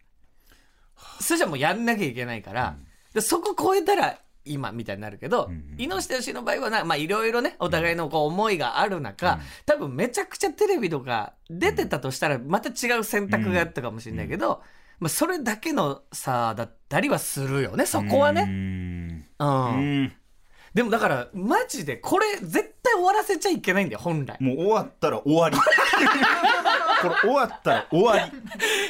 [1.19, 2.77] それじゃもうやんなきゃいけないから、
[3.13, 14.61] でそこ超えたら今みたいになるけど、んうん猪下義の場合はなまあいろいろねお互いのこう思いがある中、多分めちゃくちゃテレビとか出てたとしたらまた違う選択があったかもしれないけど、
[14.99, 18.43] まあ、それだけの差だったりはするよねそこはね。
[19.39, 20.13] うん
[20.73, 24.37] でもだからマジでこれ絶対終わらせちゃいけないんだよ本来。
[24.39, 25.57] もう終わったら終わり。
[27.01, 28.31] これ終わったら終わり。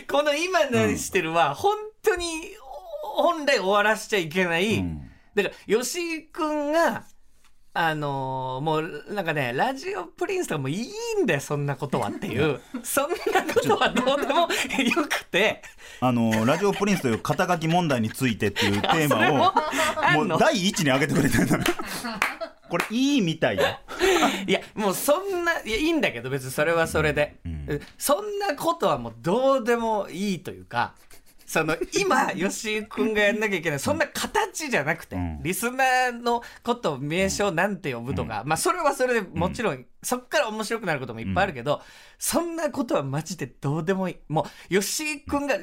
[0.07, 2.55] この今何してるは本当に
[3.01, 5.09] 本来終わらせちゃいけない、うん。
[5.33, 7.03] だから吉井君が
[7.73, 12.59] あのーもうなんかねラジオプリンスとかもいいんだよそんなことはっていう。
[12.83, 14.47] そんなことはどうでもよ
[15.07, 15.61] くて。
[16.01, 19.53] あのラジオプリンスという肩書き問題についてっていう テーマ
[20.17, 21.63] をもう第一に挙げてくれてる
[22.69, 23.63] これいいみたいよ
[24.47, 27.79] いやもうそんないやいいんだけど別にそれはそれで、ん。
[27.97, 30.93] そんなことはもうどうでもいいというか
[31.51, 35.43] その今吉井君がやんなきゃいけないそんな形じゃなくて、うん。
[35.43, 41.81] リスナーのことを名称なんて呼ぶとか、まあそれはそれでもちろん、そっから面白くなることもいっぱいあるけど、
[42.17, 44.15] そんなことはマジでどうでもいい。
[44.29, 45.57] もう吉井君が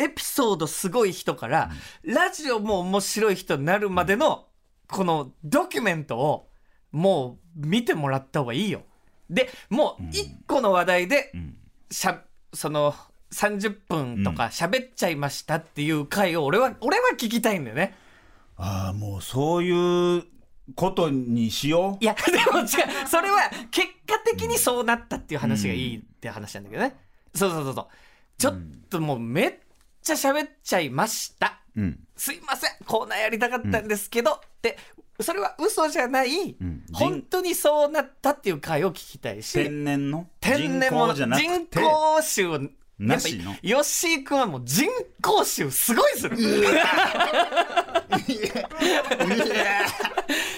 [0.00, 1.70] エピソードすごい人から、
[2.02, 4.48] ラジオも面白い人になるまでの
[4.88, 6.50] このドキュメントを
[6.90, 8.82] もう見てもらった方がいいよ。
[9.30, 11.54] でもう一個の話題でん。
[11.88, 12.92] しゃその
[13.32, 17.94] 30分とか喋っちゃいましたっていう回を俺は俺は聞きたいんだよね。
[18.56, 20.24] ああもうそういう
[20.74, 22.04] ことにしよう。
[22.04, 22.66] いやでも違う。
[23.06, 26.96] それは結果的にそうなったっていう話がいいって話なんだけどね。
[27.34, 27.86] そうそうそうそう。
[28.38, 29.54] ちょっともうめっ
[30.02, 31.60] ちゃ喋っちゃいました。
[31.76, 32.00] うん。
[32.16, 32.70] すいません。
[32.86, 34.76] コーナーやりたかったんですけど、って
[35.20, 36.84] それは嘘じゃない、ん。
[36.92, 39.52] 本当にそうなったっていう回を聞きたいし。
[39.52, 40.26] 天然の？
[40.40, 41.14] 天然もの。
[41.14, 42.60] 人工じゃ
[43.00, 43.50] なしの。
[43.62, 44.88] やっぱ吉井君はもう人
[45.22, 46.36] 工臭すごいする。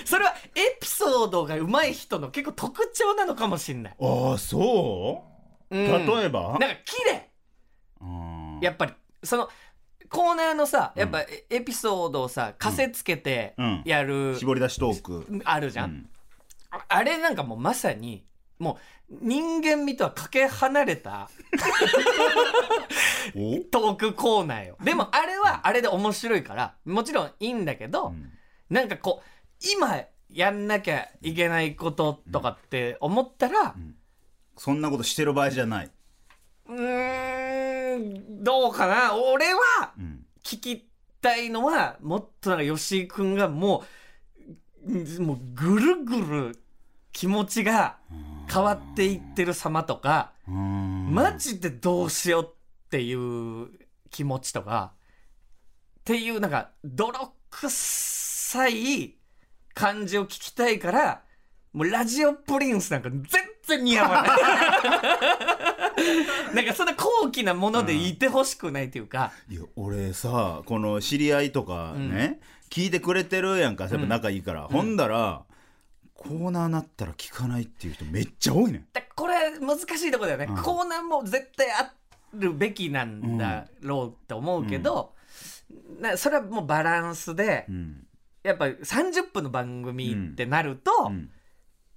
[0.05, 5.25] それはエピソードが上手い人の結構特徴なのかもしれない、ああそ
[5.71, 6.07] う、うん。
[6.07, 6.59] 例えば？
[6.59, 7.31] なんか綺麗。
[8.01, 9.49] うんやっぱりその
[10.09, 13.83] コーナーのさやっぱエエピソードをさ枷つけてうん。
[13.85, 16.11] やる、絞り出しトーク、あるじゃん、うん。
[16.89, 18.25] あれなんかもうまさに
[18.63, 18.79] も
[19.11, 21.29] う人間味とはかけ離れた
[23.35, 23.59] お？
[23.71, 24.77] トークコーナーよ。
[24.83, 28.31] でもあれはあれで面白いからもちろんいいんだけど、ん。
[28.71, 29.27] なんかこう
[29.77, 33.75] 今やんなきゃいけないこととかって思ったら
[34.57, 35.91] そんなことしてる場合じゃない。
[36.69, 39.15] うーんどうかな。
[39.17, 40.25] 俺はん。
[40.43, 40.89] 聞き
[41.21, 43.85] たいのはもっとなんか吉井君がも
[44.87, 46.59] うもうぐるぐる
[47.13, 47.99] 気持ちが
[48.53, 51.09] 変わっていってる様とかうん。
[51.15, 53.69] マジでどうしようっていう
[54.11, 54.93] 気持ちとか
[56.01, 59.17] っていうなんか泥臭い
[59.75, 61.23] 感じを聞きたいから
[61.73, 63.23] もうラジオプリンスなんか全
[63.67, 64.31] 然似合わない。
[66.55, 73.89] なんかそんな高貴なものでいてほしくないというか、いや俺さこの知り合いとかね、聞いてくれてるやんか。
[73.89, 75.45] 仲いいから、ほんだら
[76.23, 78.85] コーナーなったら聞かないっていう人めっちゃ多いね。
[79.17, 80.63] これ難しいところだよね、うん。
[80.63, 81.93] コーナーも絶対あ
[82.35, 85.15] るべきなんだろうって思うけど、
[86.01, 88.07] なそれはもうバランスで、うん。
[88.43, 91.31] やっぱ30分の番組ってなると、ん。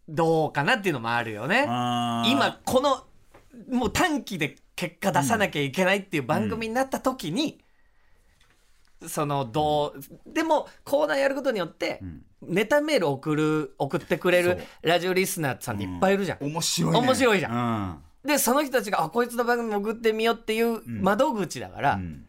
[0.08, 1.64] どうかなっていうのもあるよね。
[1.64, 3.06] 今この
[3.72, 7.60] もう短期で結果出さなきゃいけないっていう番組になった時に、
[9.08, 12.02] そのどうでもコーナーやることによって、
[12.48, 16.46] ネタメール送る送ってくれるラジオリスナーさんっていっぱいいるじゃん。
[16.46, 17.00] 面白いね。
[17.00, 18.04] 面白いじゃん。
[18.24, 22.26] でその人たちがあこいつの番組送ってみようっていう窓口だから、うん。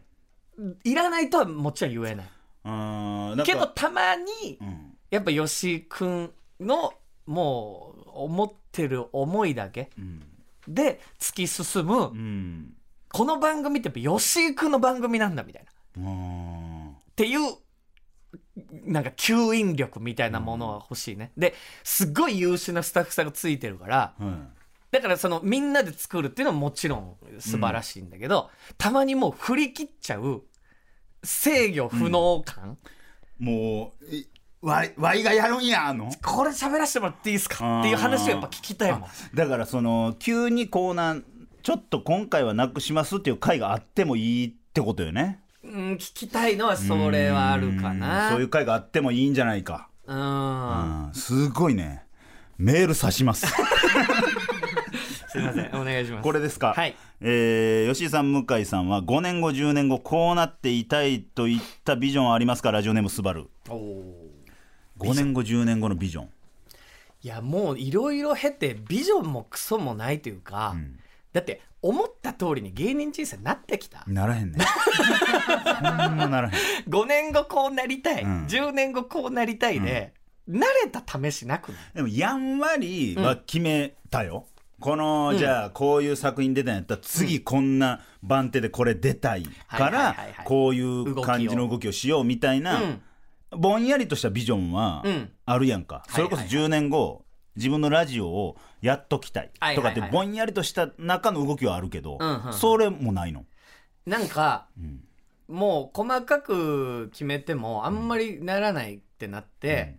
[0.84, 3.44] いらないとはもちろん言えない。
[3.44, 4.94] けどたまに、うん。
[5.10, 6.92] やっぱ吉井君の
[7.26, 10.22] もう思ってる思いだけうん。
[10.68, 12.72] で突き進む、うん。
[13.12, 15.70] この番組ってやっぱ吉井君の番組なんだみたいな。
[15.70, 17.56] っあていう
[18.84, 24.36] なんか吸引力みたいなものは欲しいね、ですっごい優秀なスタッフさんがついてるからーはい
[24.92, 30.42] だからそのみんなで作るっていうのはもちろん素晴らしいんだけど、たまにもう振り切っちゃう
[31.22, 32.78] 制御不能感、
[33.38, 34.26] もうい
[34.62, 36.10] わいわいがやるんやの。
[36.24, 37.80] これ喋らせてもらっていいですか？
[37.80, 39.02] っていう話をやっぱ聞きたいもん。
[39.34, 41.22] だからその急にコーナー
[41.62, 45.40] ちょっと今回はなくしますっていう回があってもいいってことよね
[45.72, 49.88] うん聞きたいのはそれはあるかうんなそういう回があってもいいんじゃないか。
[50.06, 51.06] うん。
[51.08, 52.04] うんすごいね。
[52.58, 53.46] メール差します。
[55.28, 56.22] すいませんお願いします。
[56.22, 56.94] これですか、はい。
[57.20, 62.70] えー吉井さん向井さんは5年後10年後こうなっていたいといったビジョンはありますか？
[62.70, 63.48] ラジオネームスバル。
[63.68, 64.12] おー。
[64.98, 66.28] 5年後10年後のビジョン。
[67.22, 70.98] いやもういろいろ経てビジョンもクソもないというか、ん。
[71.32, 74.02] だって思った通りに芸人人生なってきた。
[74.06, 74.58] ならへんね。
[76.28, 76.54] ならへん。
[76.88, 78.46] 5年後こうなりたい、うん。
[78.46, 80.12] 10年後こうなりたいで、
[80.48, 84.46] 慣れた試しなくないでもやんわりは決めたよ、
[84.80, 93.02] この、じゃあこういう作品出たんやったら次こんな番手でこれ出たいからこういう感じの動きをしようみたいな、うん。
[93.50, 95.30] ぼんやりとしたビジョンはうん。
[95.44, 97.25] あるやんか、それこそはいはい10年後
[97.56, 102.18] 自分のラジオをやっときたいとかってぼんやりとした中の動きはあるけど、
[102.52, 103.44] それもないの？
[104.06, 105.00] なんか、ん。
[105.48, 109.96] もう細かく決めてもあんまりならないってなって、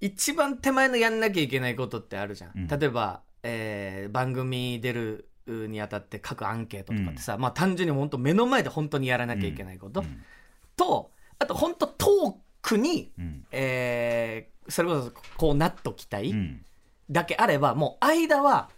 [0.00, 2.66] 一番手前のやんなきゃいけないことってあるじゃん、うん。
[2.68, 10.22] 例えば、えー番組出るにあたって書くアンケートとかってさ、まあ単純に本当目の前で本当にやらなきゃいけないこと、うん。
[10.76, 13.44] とあと本当トークに、うん。
[13.50, 13.91] えー
[14.72, 16.64] それこそこうなっときたいうん。
[17.10, 18.70] だけあればもう間は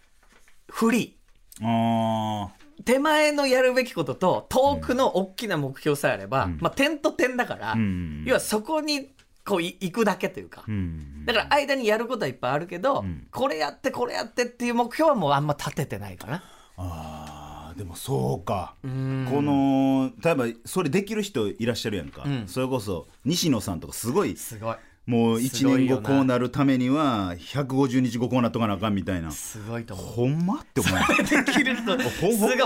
[0.67, 1.65] フリー。
[1.65, 2.49] あ
[2.83, 6.57] 手前のやるべきことと遠くの大きな目標さえあれば、うん。
[6.59, 8.23] まあ点と点だから、ーうん。
[8.25, 9.13] 要はそこに
[9.45, 11.25] こうい行くだけというか、うん。
[11.25, 13.27] だから間にやることはいっぱいあるけど、ん。
[13.31, 16.43] これやってこれやってっていう目標はもうあんま立ててないかな。
[16.75, 18.75] あーでもそうか。
[18.83, 19.27] うん。
[19.31, 22.47] この例えばそれできる人いらっしゃるやんか、うん。
[22.47, 24.75] それこそ西野さんとかすごいすごい
[25.05, 29.29] もう1年後こうなるためには150日後こうなっとかなあかんみたいな。
[29.31, 30.05] すごいと思う。
[30.07, 31.23] ほんまって思う。
[31.23, 32.57] できる人すごい。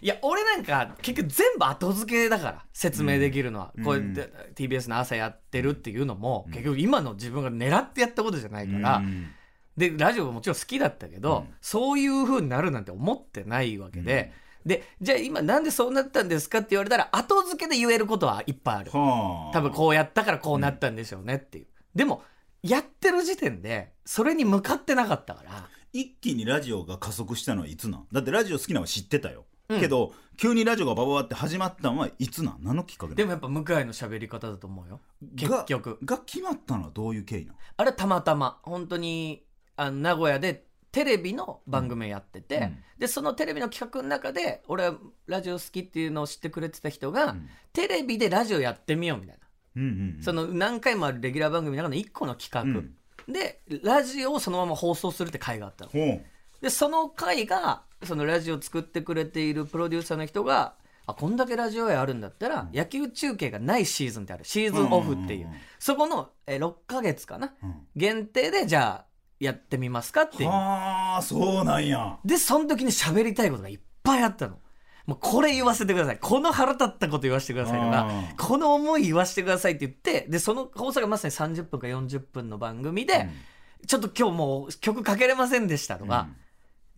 [0.00, 9.28] いや俺なんか結局全部後付けだから説明できるのは、こうやって TBS の朝やってるっていうのも、結局今の自分が狙ってやったことじゃないから、うん。
[9.76, 14.32] でラジオももちろん好きだったけど、そういう風になるなんて思ってないわけで、
[14.66, 18.90] でじゃあ今なんでそうなったんですかって言われたら後付けで言えることはいっぱいある。
[18.92, 19.52] はあ。
[19.52, 21.66] 多分こうやったからこうなったんでしょうねっていう、
[21.98, 22.22] でも
[22.62, 25.68] やってる時点でそれに向かってなかったから。
[25.92, 28.06] 一気にラジオが加速したのはいつなん？
[28.12, 29.80] だってラジオ好きなのは知ってたよ、うん。
[29.80, 32.58] けど急にラジオがバババって始まったのはいつなん？
[32.62, 35.00] 何のきっかけでもやっぱ向井の喋り方だと思うよ。
[35.34, 35.98] 結が局。
[36.04, 37.58] が決まったのはどういう経緯なの？
[37.78, 39.44] あれたまたま本当に
[39.76, 42.78] あの名古屋でテレビの番組やってて、うん。
[42.98, 44.94] でそのテレビの企画の中で俺は
[45.26, 47.48] ラジオ好きっていうのを知ってくれてた人が、ん。
[47.72, 49.47] テレビでラジオやってみようみたいな、
[49.78, 50.22] うんうんうん。
[50.22, 52.94] その何回もあるレギュラー番組の中の1個の企画、うん。
[53.32, 55.90] でラジオをそのまま放送するって回があったの。
[56.60, 60.74] でその回がそのラジオを作ってくれているプロデューサーの人が
[61.06, 64.44] あこんだけラジオやあるんだったら、野球中継がないシーズンってある。
[64.44, 67.74] シーズンオフっていう,、うんうんうんうんそこのえー6ヶ月かな、うん。
[67.96, 69.06] 限定でじゃあ
[69.40, 70.50] やってみますかっていう。
[70.50, 72.18] はあそうなんや。
[72.24, 74.58] でその時に喋りたいことがいっぱいあったの
[75.08, 76.18] もうこれ言わせてください。
[76.18, 83.26] この腹立ったこと言わせてくださいとかうんこの思い言わせてくださいって言ってでその放送がまさに30分か40分の番組で、
[83.86, 86.28] ちょっと今日もう曲かけれませんでしたとか、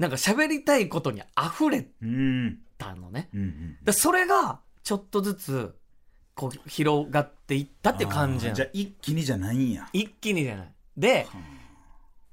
[0.00, 2.08] なんか喋りたいことに溢れうん。
[2.08, 2.12] う
[2.48, 3.40] んたのねうん。
[3.40, 5.74] うんでそれがちょっとずつ
[6.34, 9.88] こう広がっていったっていう感じじゃあ一気にじゃないんや。
[9.92, 10.72] 一気にじゃない。
[10.96, 11.28] で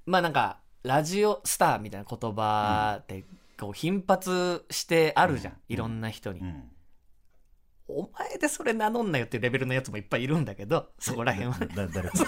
[0.07, 3.25] まあなんかラジオスターみたいな言葉って
[3.59, 6.63] こう頻発してあるじゃん、いろんな人に、うん。
[7.89, 11.57] お前でそれ名乗んなよっていうレベルのやつもいっぱいいるんだけどそこら辺は。
[11.73, 12.09] だ誰？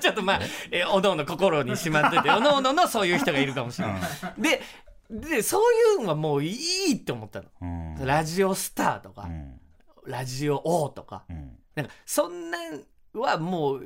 [0.00, 0.82] ちょっとまあ、え？
[0.82, 4.00] ーおのおの心にしまってておのおののそういう人がいるかもしれない、
[4.38, 4.62] で
[5.10, 6.56] でそういうのはもうい
[6.92, 7.66] いって思ったの、う
[8.02, 8.06] ん。
[8.06, 9.60] ラジオスターとか、うん。
[10.06, 11.24] ラジオ王とか。
[11.28, 11.58] うん。
[11.74, 12.82] なんかそんなん
[13.12, 13.84] はもう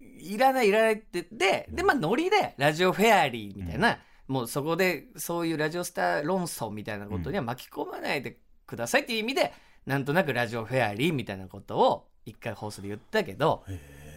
[0.00, 3.98] いらないいらないってででまあノリでラジオフェアリーみたいな、
[4.30, 9.52] もうそこでそういうラジオスター論争みたいなことには巻き込まないでくださいっていう意味で
[9.86, 13.64] なんとなくラジオフェアリーみたいなことを一回放送で言ったけど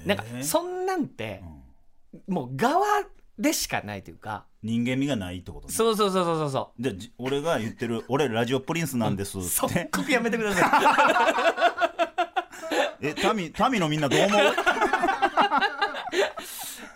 [0.05, 1.41] なんかそんなんて
[2.13, 2.33] うん。
[2.35, 2.85] もう側
[3.39, 5.73] でしかないというか人間味がないってことね。
[5.73, 10.61] そうそうそうそうそうそじゃあじ俺が言ってる俺ラジオプリンスなんですうっ即て刻やめてくださ
[13.01, 13.01] い。
[13.07, 14.41] え民民のみんなどう思う？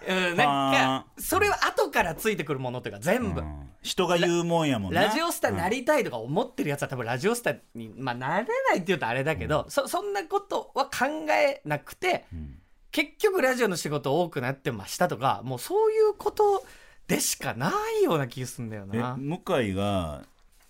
[0.07, 3.69] うん、なんあかそれは後からついてくるものというか全部、うん。
[3.81, 5.05] 人が言うもんやもんな。
[5.05, 12.59] ラジオスターなりたいとか思ってるやつは多分ラジオスターに、まあ、なれないって言うとあれだけど、そそんなことは考えなくてうん。
[12.91, 16.65] 結局ラジオの仕事多くなってましたとかもうそういうこと
[17.07, 19.15] でしかないような気がするんだよえな。
[19.17, 20.23] 向井が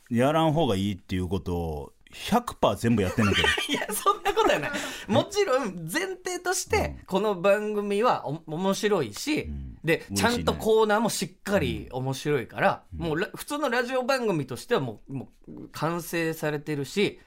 [0.09, 3.47] やらん方がいいっていうことを100%全部やってんねんけど。
[3.69, 4.71] いやそんなことはない。
[5.07, 9.77] もちろん前提としてこの番組はお面白いし、ん。
[9.83, 17.19] でちゃんとコーナーもしっかり面白いから、もうラ普通のラジオ番組としてはもうもう完成されてるし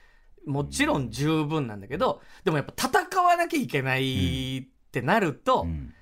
[0.47, 5.95] もちろん十分なんだけど、でもやっぱ戦わなきゃいけないっってなると、うん。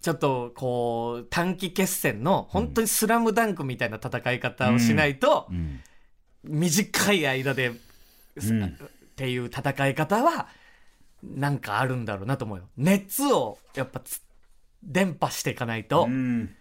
[0.00, 5.80] ちょっとこう短期決戦の本当にスラムダンクみたいな戦い方をしないと、うん
[6.44, 8.64] 短い間で、うん。
[8.64, 8.70] っ
[9.16, 10.48] ていう戦い方は
[11.22, 12.64] なんかあるんだろうなと思うよ。
[12.76, 14.20] 熱をやっぱつ
[14.82, 16.54] 伝播していかないと、うん。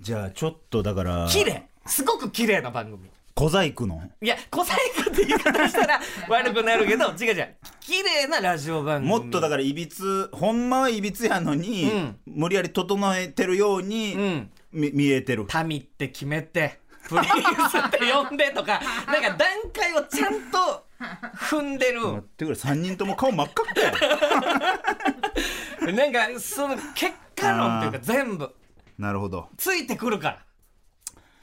[0.00, 1.66] じゃあちょっとだから綺麗。
[1.86, 3.08] すごく綺麗な番組。
[3.34, 4.02] 小細工の？
[4.20, 7.56] いや小細工って言い方したら 悪くなるけど違う違う。
[7.80, 9.08] 綺麗なラジオ番組。
[9.08, 12.18] もっとだからいびつほんまはいびつやのに、うん。
[12.26, 14.50] 無理やり整えてるように、うん。
[14.72, 15.46] み見えてる。
[15.64, 16.79] 民って決めて
[17.16, 17.24] プリン
[17.68, 20.86] スって呼んでとか なんか段階をちゃんと
[21.34, 22.00] 踏んでる。
[22.00, 23.66] 待ってくれ3人とも顔真っ赤っ
[25.92, 28.54] なんかその結果論っていうか全部。
[28.98, 30.38] なるほど、ついてくるから。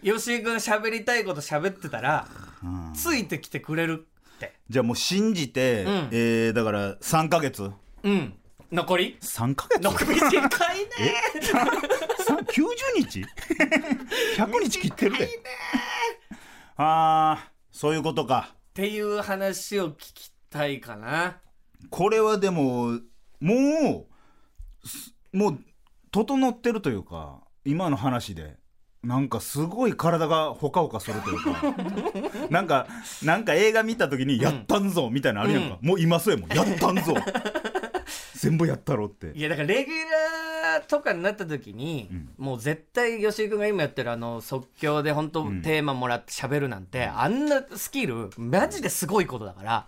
[0.03, 2.28] 吉井君喋りたいこと喋ってたら
[2.63, 2.93] うん。
[2.93, 4.05] ついてきてくれる
[4.36, 4.53] って。
[4.70, 5.88] じゃあもう信じて、ん。
[6.11, 7.72] えーだから3ヶ月。
[8.03, 8.37] うん
[8.72, 9.82] 残り？3ヶ月。
[9.82, 10.49] 残り短いね
[12.26, 12.65] さ90
[12.97, 13.26] 日
[14.38, 15.30] ?100 日切ってるで。
[16.76, 18.53] ああそういうことか。
[18.53, 21.38] っていう話を聞きたいかな。
[21.89, 22.99] これはでも
[23.39, 24.07] も
[24.84, 25.59] うすもう
[26.11, 28.57] 整ってるというか今の話で。
[29.03, 31.76] なんかすごい体がほかほかするというか。
[32.49, 32.88] なんか
[33.24, 37.13] なんか映画見た時に「やったんぞ」みたいなのあるやんか、もう今そうやもん「やったんぞ」
[38.38, 39.32] 全部やったろって。
[39.34, 49.88] いやだからレギュラーとかになった時に、もう絶対吉井君が今やってるあの即興で本当テーマもらって喋るなんて、あんなスキルマジですごいことだから、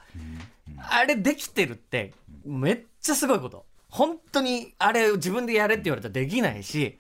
[0.90, 2.14] あれできてるって
[2.46, 3.66] めっちゃすごいこと。
[3.90, 7.00] 本当にあれ自分でやれって言われたらできないし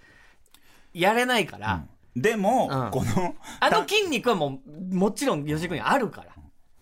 [0.93, 1.83] やれないから、
[2.15, 2.91] でも、うん。
[2.91, 4.59] このあの筋肉はも
[4.91, 6.29] うもちろん吉井君にあるから。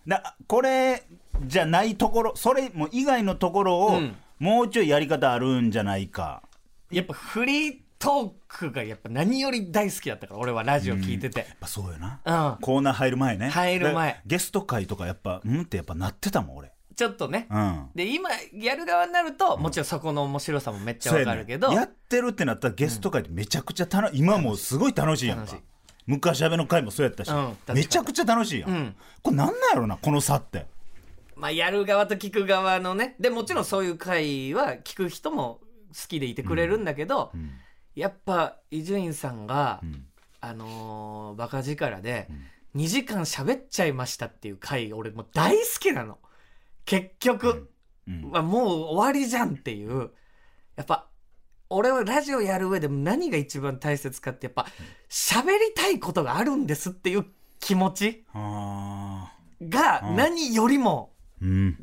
[0.06, 1.02] なこれ
[1.44, 6.42] じゃないところそれも以外のところを、うんもうちょいやり方あるんじゃないか。
[6.90, 12.62] やっぱフリートークがやっぱ何より大好きだったから俺はラジオ聞いてて、やっぱそうよな、うん。
[12.62, 13.48] コーナー入る前ね。
[13.48, 14.12] 入る前。
[14.12, 16.72] だゲスト会とかやっぱうんってやっぱなってたもん俺。
[16.94, 17.88] ちょっとね、うん。
[17.94, 25.42] で今やる側になると、もちろんそこの面白さもめっちゃわかるけど、やねやってるってなったらゲスト会ってめちゃくちゃ楽今もうすごい楽しいやんか。
[25.44, 25.62] 楽しい。
[26.06, 28.94] 昔喋の会もそうやったし、うんめちゃくちゃ楽しいやん。
[29.22, 30.66] これなんなんやろなこの差って
[31.38, 33.14] まあ、やる側と聞く側のね。
[33.20, 37.50] でもちろんそういう回は聞く人も好きでいてくれるんだけど、ん。
[37.94, 40.04] やっぱ伊集院さんが、ん。
[40.40, 42.28] あのーバカ力で
[42.76, 46.18] 2時間喋っちゃいましたっていう回俺もう大好きなの。
[46.84, 47.70] 結局、
[48.06, 48.30] うん。
[48.30, 50.10] まあ、もう終わりじゃんっていう。
[50.76, 51.08] やっぱ
[51.70, 54.66] 俺はラジオやる上で何が一番大切かってやっぱ
[55.10, 57.26] 喋りたいことがあるんですっていう
[57.60, 61.12] 気持ちあが何よりも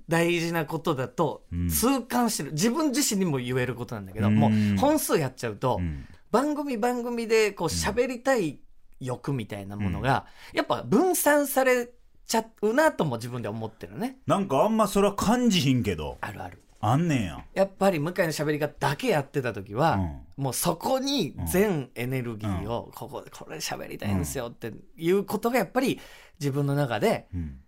[0.08, 1.70] 大事なことだとうん。
[1.70, 2.52] 痛感してる。
[2.52, 4.36] 自分自身にも言えることなんだけどうん。
[4.36, 6.08] もう本数やっちゃうとうん。
[6.32, 8.60] 番組番組でこう喋りたい
[9.00, 11.90] 欲みたいなものがやっぱ分散され
[12.28, 14.18] ちゃうなとも自分で思ってるね。
[14.28, 16.18] なんかあんまそれは感じひんけど。
[16.22, 16.62] あるある。
[16.82, 17.44] あんねんや。
[17.54, 19.96] やっぱり向井の喋り方だけやってた時は、
[20.38, 20.44] うん。
[20.44, 26.00] もうそこに全エネルギーをここでこれ喋りたいんですよっていうことがやっぱり
[26.40, 27.60] 自分の中でうん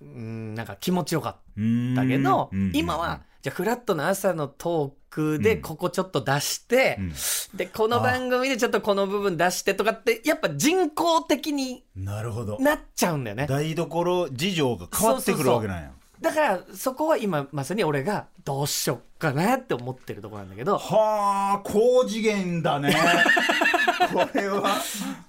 [0.00, 1.34] うんなんか気持ちよかっ
[1.94, 5.62] たけど、うん今はじゃあフラットな朝のトークでうん。
[5.62, 7.12] ここちょっと出して、うん。
[7.56, 12.58] でこの番組でちょっとこの部分出してとかってやっぱ人工的になるほど。
[12.58, 13.46] なっちゃうんだよね。
[13.46, 15.92] 台所事情が変わってくるわけなんや。
[16.20, 20.78] だからそこは今まさに俺がどうしよっかなって思ってるところなんだけど。
[20.78, 22.94] はあ高次元だね。
[24.12, 24.76] これは。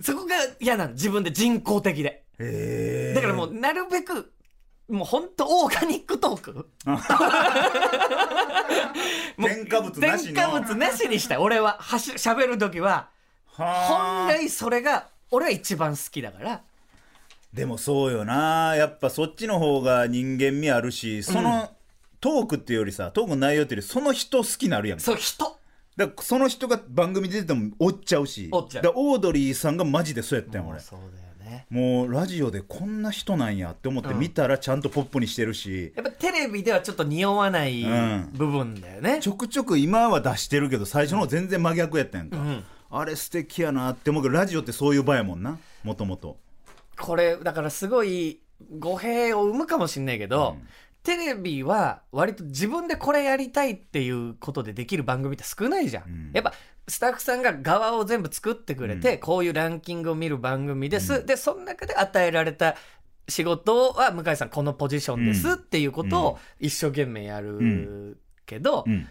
[0.01, 0.93] そこが嫌なの。
[0.93, 2.23] 自分で人工的で。
[3.15, 4.31] だからもうなるべく
[4.89, 6.69] もう本当オーガニックトーク？
[9.37, 10.33] 添加物なしの。
[10.33, 11.77] 添加物なしにしたい俺は。
[11.79, 13.09] はし喋る時は。
[13.47, 14.27] はあ。
[14.27, 16.61] 本来それが俺は一番好きだから。
[17.53, 18.75] でもそうよな。
[18.75, 21.71] やっぱそっちの方が人間味あるしその、
[22.21, 25.03] トークっていうよりさトークの内容っていうよりその人好きになるやんか。
[25.03, 25.57] そう人。
[25.97, 28.49] だその人が番組出てても追っちゃうし。
[28.51, 28.83] 追っちゃう。
[28.83, 30.79] だからオードリーさんがマジでそうやったん俺。
[30.79, 31.65] そうだよね。
[31.69, 38.29] もうラジオでこんな人なんやって思って見たらちゃんとポップにしてるし、やっぱテレビではちょっと匂わないうん。
[38.33, 42.63] 部分だよね、ちょくちょく今は出してるけど最初の方全然真逆やったやんか、ん。
[42.89, 45.57] あれ素敵やなって思うけどラジオってそういう場やもんな。
[45.83, 46.37] もともと
[46.99, 48.39] これだからすごい
[48.79, 50.67] 語弊を生むかもしんないけど、うん
[51.07, 56.31] テレビは割と自分でこれやりたいっていうことでできる番組って少ないじゃん、ん。
[56.33, 56.51] やっぱ
[56.85, 62.75] スタッフさんが側を全部作ってくれて、こういうランキングを見る番組です、でその中で与えられた
[63.29, 69.07] 仕事は向井さんこのポジションですっていうことを一生懸命やるけど、うん。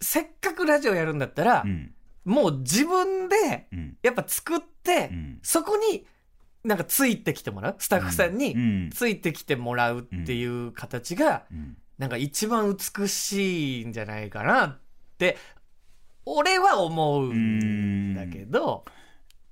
[0.00, 1.92] せっかくラジオやるんだったら、うん。
[2.24, 3.98] もう自分でうん。
[4.02, 5.38] やっぱ作って、うん。
[5.42, 6.06] そこに
[6.64, 7.76] なんかついてきてもらう？
[7.78, 8.90] スタッフさんうにん。
[8.90, 11.76] ついてきてもらうっていう形がうん。
[11.98, 14.78] なんか一番美しいんじゃないかなっ
[15.18, 15.36] て
[16.26, 18.84] 俺は思ううんんだけど、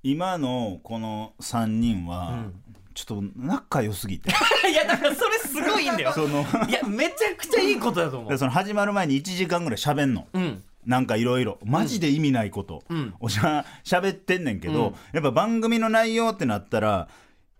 [0.03, 2.55] 今のこの3人は、うん。
[2.95, 4.31] ちょっと仲良すぎて。
[4.71, 6.13] いやだからそれすごいんだよ。
[6.13, 8.31] そのいやめちゃくちゃいいことだと思う。
[8.31, 10.27] でその始まる前に1時間ぐらい喋んの。
[10.33, 11.59] うんなんかいろいろ。
[11.65, 13.15] マジで意味ないこと、うん。
[13.21, 14.95] おしゃ喋ってんねんけど、うん。
[15.13, 17.09] やっぱ番組の内容ってなったら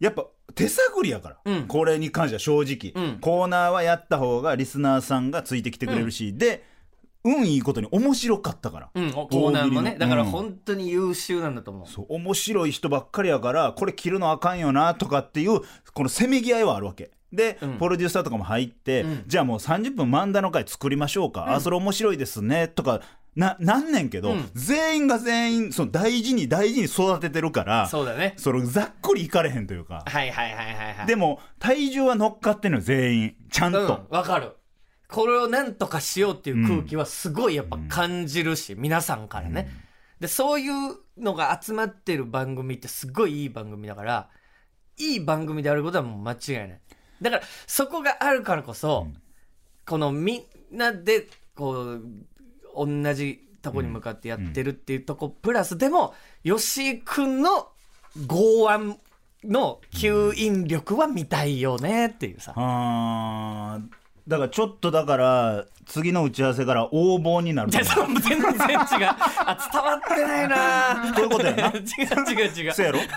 [0.01, 1.67] やっぱ手探りやから、うん。
[1.67, 3.19] これに関しては正直、うん。
[3.21, 6.65] コーナーはやった方がリスナーさんがついてきてくれるし、で
[7.25, 9.97] 運いいことに面白かったから、うん、コーナーもね。
[9.97, 10.31] だからうん。
[10.31, 15.61] 本当に優秀なんだと思う、そう面白い人ばっかりやからこれ切るのあかんよなとかっていう
[15.95, 17.79] このせめぎ合いはあるわけで、うん。
[17.79, 19.25] プロデューサーとかも入って、うん。
[19.27, 22.69] じゃあもう30分漫談の回作りましょうか、あそれ面白いですね。
[22.69, 23.01] とか
[23.35, 24.51] ななんねんけど、うん。
[24.55, 28.35] 全員が全員その大事に大事に育ててるからそうだね。
[28.37, 31.07] それざっくりいかれへんというか、はいはいはいはいはい。
[31.07, 33.37] でも体重は乗っかってんのよ全員。
[33.51, 34.53] ちゃんと、うんわかる。
[35.09, 39.69] これをなんとかしようっていう空気はすごいやっぱ感じるし、皆さんからね、
[40.21, 44.29] でそういうのが集まってる番組ってすごいいい番組だから
[44.97, 46.81] いい番組であることはもう間違いない
[47.23, 49.07] だからそこがあるからこそ、
[49.87, 50.43] このみん
[50.77, 52.03] なでこう
[52.75, 56.15] 同じとこに向かってやってるっていうとこ、プラスでも
[56.45, 57.69] 吉井君の
[58.27, 58.97] 剛腕
[59.45, 63.85] の吸引力は見たいよねっていうさ、あー
[64.29, 68.07] だからちょっとだから次の打ち合わせから横暴になる全然違う。
[68.29, 71.67] あ伝わってないなそういうことやな。
[71.75, 72.73] 違う違う違う。
[72.73, 73.01] そうやろ？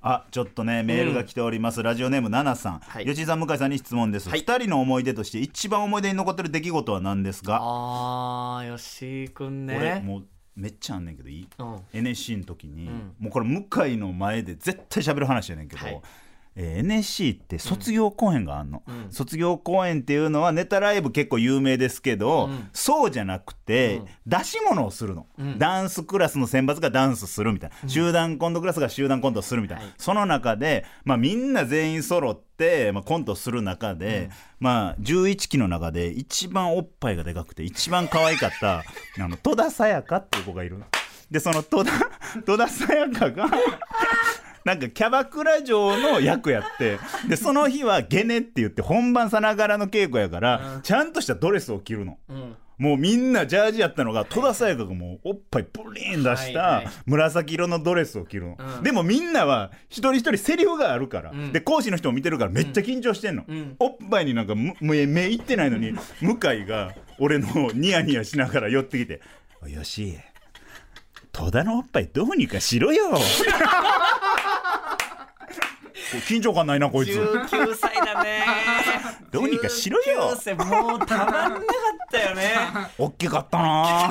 [0.00, 3.06] あちょっとねメールが来ております、ラジオネームナナさん、はい。
[3.06, 4.40] 吉井さん向井さんに質問です、はい。
[4.40, 10.02] 二人の思い出として一番思い出に残ってる出来事は何ですか、あー吉井君俺ね。
[10.04, 11.80] もうめっちゃあんねんけどいい、うん。
[11.92, 13.14] NSC の時に、ん。
[13.18, 16.00] もうこれ向井の前で絶対喋る話やねんけど、はい
[16.60, 19.12] えー NSC って卒業公演があんの、うん。
[19.12, 22.68] 卒業公演っていうのはネタライブ結構有名ですけど、うん。
[22.72, 24.06] そうじゃなくて、うん。
[24.26, 25.58] 出し物をするの、うん。
[25.58, 29.94] ダンスクラスの選抜がダンスするみたいな、集団コントクラスが集団コントをするみたいな、はい。
[29.98, 38.82] その中で、まあ、みんな全員揃って、まあ、コントする中で、まあ、11期の中で一番おっぱいがでかくて一番可愛かった
[39.22, 40.86] あの戸田沙也加っていう子がいるの。
[41.30, 41.92] でその戸田
[42.46, 43.50] 戸田沙也加が
[44.68, 52.18] なんかキャバクラ嬢の役やってでその日はゲネって言って本番さながらの稽古やから、ちゃんとしたドレスを着るの。
[52.28, 52.56] うん。
[52.76, 58.82] もうみんなジャージやったのが戸田沙也加がもうおっぱいプリーン出した紫色のドレスを着るの、うん。
[58.82, 61.50] でもみんなは一人一人セリフがあるから、ん。
[61.50, 63.76] で講師の人も見てるからめっちゃ緊張してんの、ん。
[63.78, 69.22] おっぱいになんかむ目目いってないのに向井が俺のニヤニヤしながら寄ってきて
[69.64, 70.18] 「おいよし
[71.32, 73.18] 戸田のおっぱいどうにかしろよ」
[76.26, 77.10] 緊張感ないなこいつ。
[77.10, 78.44] 19歳だね。
[79.30, 80.32] どうにかしろよ。
[80.36, 81.60] 19歳もうたまんなかっ
[82.10, 82.54] たよね。
[82.96, 84.10] おっきかったな。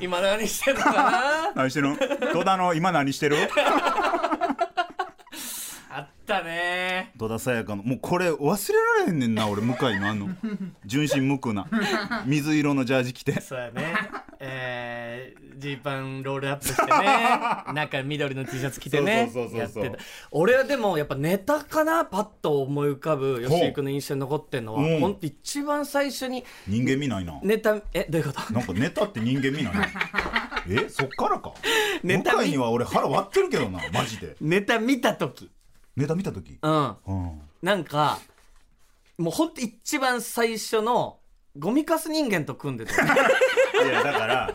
[0.00, 1.52] 今何してるのかな。
[1.54, 1.96] 何してる
[2.32, 3.36] 戸田の今何してる？
[5.90, 7.12] あったね。
[7.18, 7.82] 戸田沙也加の。
[7.82, 10.08] もうこれ忘れられへんねんな俺向井の。
[10.08, 10.28] あの
[10.84, 11.66] 純真無垢な。
[12.26, 13.40] 水色のジャージ着て。
[13.40, 13.94] そうやね
[14.50, 16.88] えージーパンロールアップしてね。
[17.74, 19.28] 中緑の T シャツ着てね。
[19.54, 19.96] やってた。
[20.30, 25.00] 俺はでもやっぱネタかなパッと思い浮かぶ吉井君の印象に残ってんのはうん。
[25.00, 27.40] ほんと一番最初に人間見ないな。
[27.42, 28.52] ネタえどういうこと？
[28.52, 29.88] なんかネタって人間見ないな。
[30.70, 31.52] えそっからか？
[32.04, 34.36] ネタ見向井には俺腹割ってるけどなマジで。
[34.40, 35.50] ネタ見た時。
[35.96, 36.56] ネタ見た時？
[36.62, 36.96] うん。
[37.06, 37.40] うん。
[37.62, 38.20] なんか
[39.18, 41.18] もうほんと一番最初の
[41.58, 42.92] ゴミカス人間と組んでた
[43.84, 44.54] いやだから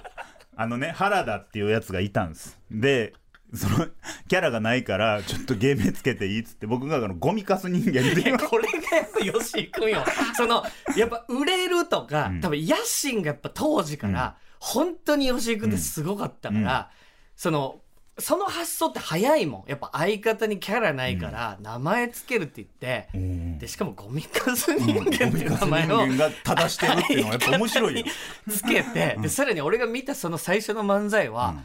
[0.56, 2.60] あのね原田っていうやつがいたんです。
[2.72, 3.14] で
[3.54, 3.88] その
[4.28, 10.04] キャラがないからちょっと芸名つけていいっつって僕があのゴミカス人間っていうこれがやっぱ吉井君よ。
[10.36, 10.64] その
[10.98, 12.42] やっぱ売れるとか、ん。
[12.42, 16.90] 多分野心がやっぱ当時から、本当に吉井君ってすごかったから、
[17.36, 17.82] その
[18.20, 19.70] その発想って早いもん。
[19.70, 23.60] やっぱ相方にキャラないから、名前つけるって言って、うん。
[23.60, 28.06] でしかもゴミカス人間っていう名ゴ前を人間が正してるっていうのはやっぱ面白いよ。
[28.50, 31.64] つけて、でさらに俺が見たその最初の漫才は、うん。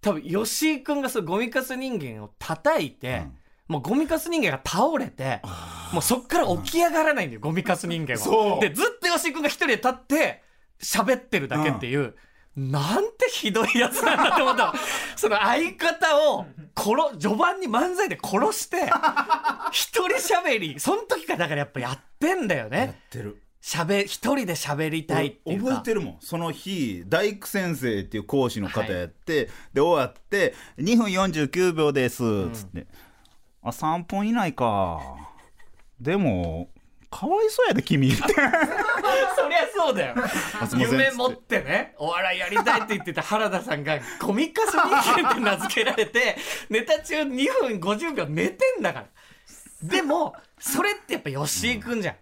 [0.00, 3.36] 多分吉井君がそのゴミカス人間を叩いて、うん。
[3.74, 5.40] もうゴミカス人間が倒れて
[5.92, 8.18] もうそっから起き上がらないんだよゴミカス人間は。
[8.18, 8.60] そう。
[8.60, 10.42] でずっと吉井君が一人で立って
[10.80, 12.16] 喋ってるだけっていう、
[12.56, 14.72] なんてひどいやつなんだと思ったの。
[15.16, 18.90] その相方を殺序盤に漫才で殺して
[19.70, 20.80] 一人喋り。
[20.80, 23.42] その時からだからやっぱやってんだよやっねてる。
[23.62, 25.70] しゃべ一人で喋りたいっていうか。
[25.76, 26.16] 覚えてるもん。
[26.20, 32.22] その日大工先生っていう講師の方やって、で終わって「2分49秒です」
[32.52, 32.86] つって
[33.62, 35.00] 「あ3分以内か。
[36.00, 36.70] でも
[37.10, 38.22] かわいそうやで君」って。
[38.22, 40.14] そりゃそうだよ。
[40.76, 44.80] 夢持ってねお笑いやりたいって言ってた原田さんがコミカス人
[45.22, 46.36] 間って名付けられて
[46.70, 49.06] ネタ中2分50秒寝てんだから。
[49.82, 52.16] でもそれってやっぱ吉井君じゃん、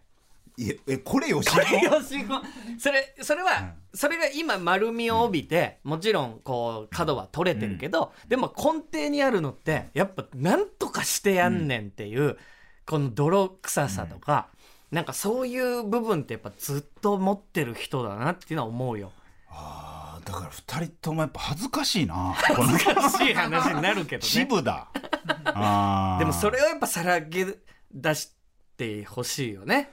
[0.62, 2.43] いやえこれ吉井君？
[2.78, 12.39] それそれは、それが今丸みを帯びて、もちろんこう角は取れてるけど、でも根底にあるのってやっぱなんとかしてやんねんっていう、
[12.86, 14.49] この泥臭さとか、
[14.91, 19.12] なんかそういう部分ってやっぱずっと持ってる人だなっていうのは思うよ。
[19.51, 24.28] あーだから2人ともやっぱ恥ずかしいなこの難しい話になるけどね。
[24.30, 24.89] 渋だ
[26.18, 27.47] でもそれをやっぱさらけ
[27.93, 28.32] 出し
[28.76, 29.91] てほしいよね。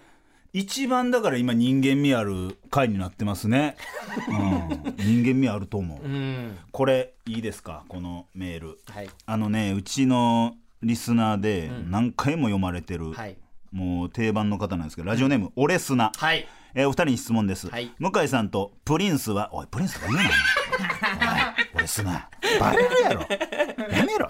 [0.53, 3.75] 一番だから今人間味ある回になってますね、
[4.29, 6.57] うん、人間味あると思う、うん。
[6.71, 7.83] これいいですか？
[7.89, 9.09] このメールはい。
[9.25, 13.37] あのねうちのリスナーで何回も読まれてる、はい。
[13.76, 16.47] もう定番の方なんですけどラジオネーム、オレスナ、はい。
[16.73, 17.91] えーお二人に質問です、はい。
[17.99, 20.30] 向井さんとプリンスはおいプリンスとか言うなおい
[21.76, 22.30] オレスナ。
[22.59, 23.21] バレるやろ。
[23.21, 24.30] やめろ。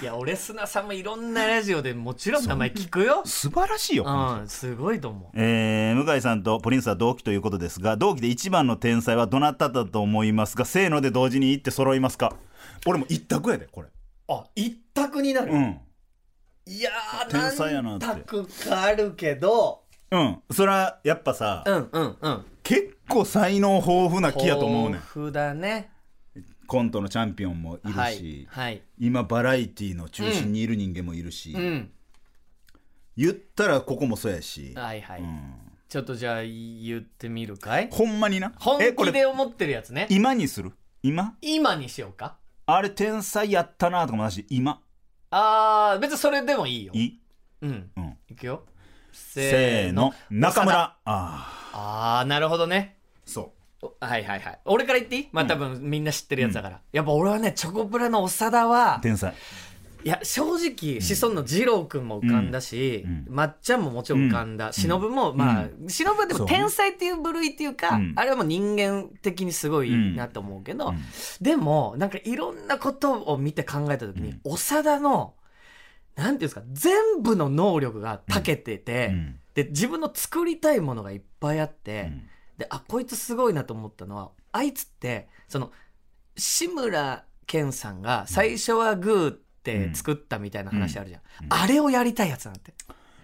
[0.00, 3.22] いや、俺砂さんもいろんなラジオでもちろん名前聞くよ。
[3.24, 5.30] 素晴らしいよ、うん、すごいと思う。
[5.34, 10.64] えー向井さんとプリンスは同期ということですが同期で一番の天才はどなただと思いますか？
[10.64, 12.32] せーので同時に言って揃いますか？
[12.86, 13.88] 俺も一択やでこれ。
[14.28, 15.52] あ、一択になる。
[15.52, 15.78] うん
[16.66, 22.44] いやー、天才やなって何択かあるけど、うんそれはやっぱさ、うんうんうん。
[22.62, 25.90] 結構才能豊富な気やと思うねん豊富だね。
[26.66, 28.46] コントのチャンピオンもいるし、はい。
[28.48, 28.82] はい。
[28.98, 31.90] 今バラエティーの中心にいる人間もいるし、うん。
[33.16, 35.20] 言ったらここもそうやし、はいはい。
[35.20, 35.54] うん
[35.86, 37.88] ちょっとじゃあ言ってみるかい？
[37.92, 38.52] ほんまにな？
[38.58, 40.08] 本えこれ気で思ってるやつね。
[40.10, 40.72] 今にする？
[41.02, 41.36] 今？
[41.40, 42.36] 今にしようか。
[42.66, 44.80] あれ天才やったなとかもなし今
[45.36, 46.92] あー、別にそれでもいいよ。
[46.94, 47.20] いい、
[47.62, 47.90] うん。
[47.96, 48.62] うん、いくよ。
[49.12, 52.96] せーの中村ああー、なるほどね。
[52.98, 54.58] あそおはいはいはい。
[54.64, 55.28] 俺から言っていい？
[55.32, 56.80] まあ多分みんな知ってるやつだから。
[56.92, 59.34] やっぱ俺はね、チョコプラの長田はう、天才
[60.04, 63.26] いや、正直、子孫の二郎くんも浮かんだし、うん。
[63.28, 64.72] まっちゃんももちろん浮かんだ。
[64.72, 68.12] 忍も、まあ、忍はでも天才っていう部類っていうか、うん。
[68.16, 70.98] あれはもう人間的にすごいなと思うけど、うん。
[71.40, 75.34] でも、なんかいろんなことを見て考えたときに、長田の、
[76.16, 79.40] なんていうんですか、全部の能力が長けてて、うん。
[79.54, 82.28] で、自分の作りたいものがいっぱいあって、うん。
[82.58, 85.72] で、あ、こいつすごいなと思ったのは、あいつって、その、
[86.36, 91.20] 志村けんさんが最初はグーって作ったみたいな話あるじゃん。
[91.48, 92.74] あれをやりたいやつなんて。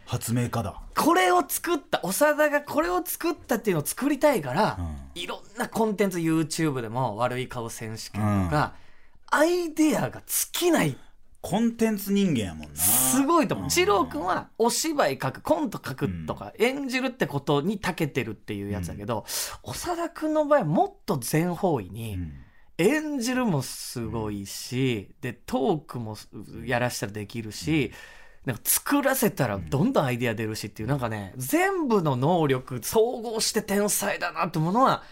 [0.07, 0.81] 発明家だ。
[0.97, 8.75] これを作った、長田がこれを作ったっていうのを作りたいから、ういろんなコンテンツ YouTube でも悪い顔選手権とか、
[9.31, 10.97] アイデアが尽きない。
[11.43, 12.77] コンテンツ人間やもんな。
[12.77, 13.67] すごいと思う。
[13.69, 13.71] ん。
[13.71, 19.25] 二郎くんはお芝居書く、コント書くとか、演じるってことに長けてるっていうやつだけど、
[19.63, 22.33] 長田くんの場合はもっと全方位に、うん
[22.81, 26.17] 演じるもすごいし、で、トークも
[26.65, 27.93] やらしたらできるし、
[28.47, 35.03] なんか作らせたらどんどんアイディア出るしっていう、なんかね、全部の能力総合して天才だなってものは、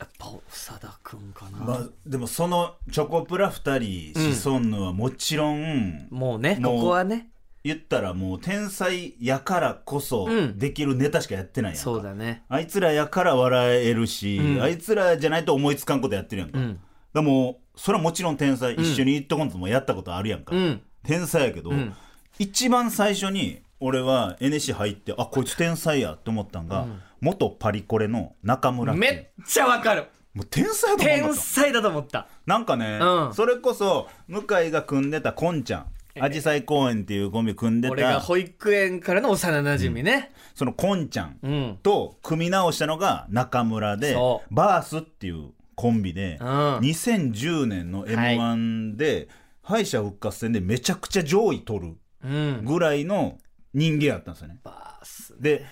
[0.00, 1.58] やっぱ長田くんかな。
[1.58, 7.28] まあ、でもそのチョコプラ2人シソンヌはもちろん、もうね、ここはね、
[7.62, 10.58] 言ったらもう天才やからこそうん。
[10.58, 12.44] できるネタしかやってないやんか、そうだね。
[12.48, 14.62] あいつらやから笑えるし、うん。
[14.62, 16.80] あいつらじゃないと思いつかんことやってるやんか、うん。
[17.12, 20.82] でもそれはもちろん天才、一緒に行ったこともやったことあるやんか、うん。
[21.02, 21.94] 天才やけど、ん。
[22.38, 26.86] 一番最初に俺は NSC 入ってあこいつ天才やって思ったんが、
[27.20, 30.06] 元パリコレの中村めっちゃわかる。
[30.32, 31.40] もう天才だと思天った。
[31.40, 32.28] 才だと思った。
[32.46, 33.34] なんかね、うん。
[33.34, 35.86] それこそ向井が組んでたこんちゃん
[36.20, 40.32] アジサイ公園っていうコンビ組んでた俺が保育園からの幼馴染ね。
[40.54, 41.78] そのこんちゃんうん。
[41.82, 49.28] と組み直したのが中村でそバースっていうコンビで、うん2010年の m 1で、
[49.62, 52.64] 敗者復活戦でめちゃくちゃ上位取るうん。
[52.64, 53.38] ぐらいの
[53.72, 54.58] 人間やったんですよね。
[54.62, 55.40] バース。
[55.40, 55.64] で、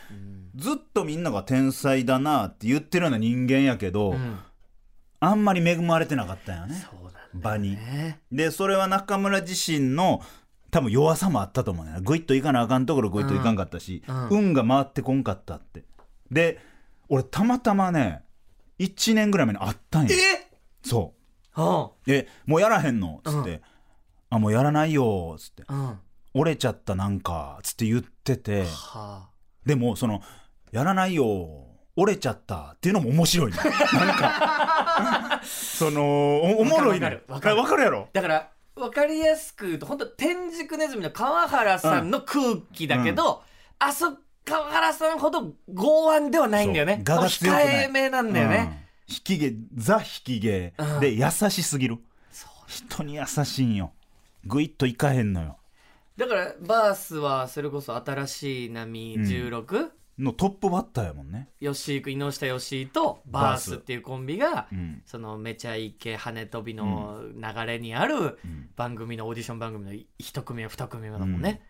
[0.54, 4.38] ずっとみんなが天才だなって言ってるような人間やけど、うん。
[5.20, 6.96] あんまり恵まれてなかったんよねそ
[7.40, 7.76] 場に。
[7.76, 8.20] ね。
[8.30, 10.22] でそれは中村自身の
[10.70, 15.84] 多分弱さもあったと思うねグイッといかなあかんところグイッといかんかったし、うん運が回ってこんかったって
[16.30, 16.58] で
[17.08, 18.22] 俺たまたまね
[18.78, 20.50] 1年ぐらい前に会ったんやえ？
[20.82, 21.14] そ
[21.56, 21.84] うん。
[21.84, 23.62] うえもうやらへんのっつって、
[24.30, 25.84] あもうやらないよっつってうん。
[25.86, 25.96] は
[26.34, 29.30] 折れちゃったなんかつって言っててあ。
[29.64, 30.20] でもその
[30.70, 31.64] やらないよ
[32.00, 33.58] 折れちゃったっていうのも面白いね。
[33.58, 37.22] なんかそのおおもろいね。
[37.26, 37.82] わかる。
[37.82, 38.08] やろ？
[38.12, 43.42] だから分かりやすく言うと本当天竺ネズミの川原さんの空気だけど、
[43.80, 47.02] あそ川原さんほど剛腕ではないんだよね。
[47.04, 49.14] 控えめなんだよね、うん。
[49.14, 50.04] 引き毛ザ引
[50.38, 51.00] き毛うん。
[51.00, 51.98] で優しすぎる。
[52.66, 53.92] 人に優しいんよ。
[54.44, 55.56] グイッといかへんのよ。
[56.16, 61.48] だからバースはそれこそ新しい波16、のトップバッターやもんね。
[61.60, 65.02] 吉井君井下吉井とバースっていうコンビが、うん。
[65.06, 68.36] そのめちゃイケ跳ね飛びの流れにあるん。
[68.76, 71.62] 番組のオーディション番組の一組目二組目だもんね、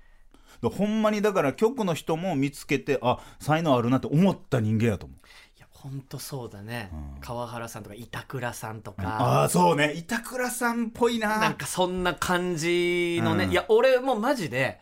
[0.62, 5.18] だほんまにだから局の人も見つけてあ才能あるなって思った人間やと思う。
[5.58, 7.20] いやほんとそうだね、うん。
[7.20, 9.92] 川原さんとか板倉さんとか、ああそうね。
[9.94, 11.38] 板倉さんっぽいな。
[11.38, 13.50] なんかそんな感じのね、うん。
[13.50, 14.80] いや俺もマジで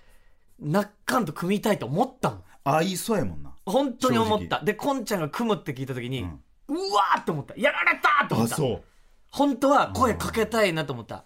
[0.60, 2.42] ナッカンと組みたいと思ったもん。
[2.64, 4.62] 合いそうやもんな本当に思った。
[4.64, 6.26] でこんちゃんが組むって聞いた時に、う
[6.68, 7.54] うんわーって思った。
[7.56, 8.54] やられたと思った。
[8.54, 8.82] あそう。
[9.30, 11.24] 本当は声かけたいなと思った、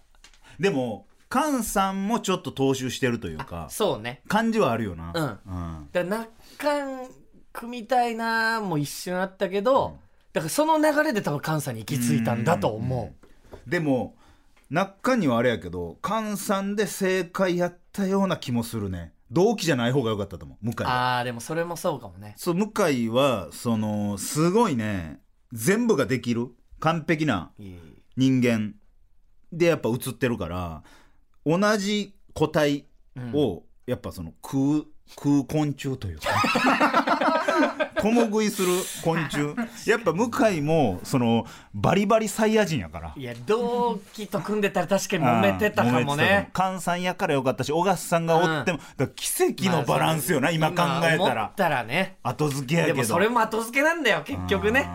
[0.59, 4.21] でも菅さんもちょっと踏襲してるというかそうね。
[4.27, 5.13] 感じはあるよな。
[5.15, 5.23] うん。
[5.23, 5.89] うん。
[5.93, 6.27] だからナッ
[6.57, 7.07] カン
[7.53, 9.97] 組みたいなも一瞬あったけど、
[10.33, 14.15] だからその流れで多分関西に行き着いたんだと思う、でも
[14.69, 20.65] 中にはあれやけど菅さんで正解やったような気もするね同期じゃない方が良かったと思う。
[20.65, 22.33] 向井ああでもそれもそうかもね。
[22.37, 25.21] そう向井はそのすごいね。
[25.53, 26.49] 全部ができる。
[26.79, 27.51] 完璧な
[28.17, 28.75] 人間。
[29.51, 30.83] でやっぱ映ってるから
[31.45, 32.85] 同じ個体
[33.33, 36.29] をやっぱその食う食う昆虫というか
[38.01, 38.67] 共食いする
[39.03, 39.55] 昆虫。
[39.89, 43.13] やっぱ向井もそのバリバリサイヤ人やから。
[43.15, 46.49] いや同期と組んでたら確かに揉めてたかもね。
[46.55, 51.51] 菅さんやからよかったし小笠さんがおっても、だから奇跡のバランスよな、今考えたら。
[51.55, 52.17] たらね。
[52.23, 52.95] 後付けやけど。
[52.95, 54.87] でもそれも後付けなんだよ結局ね。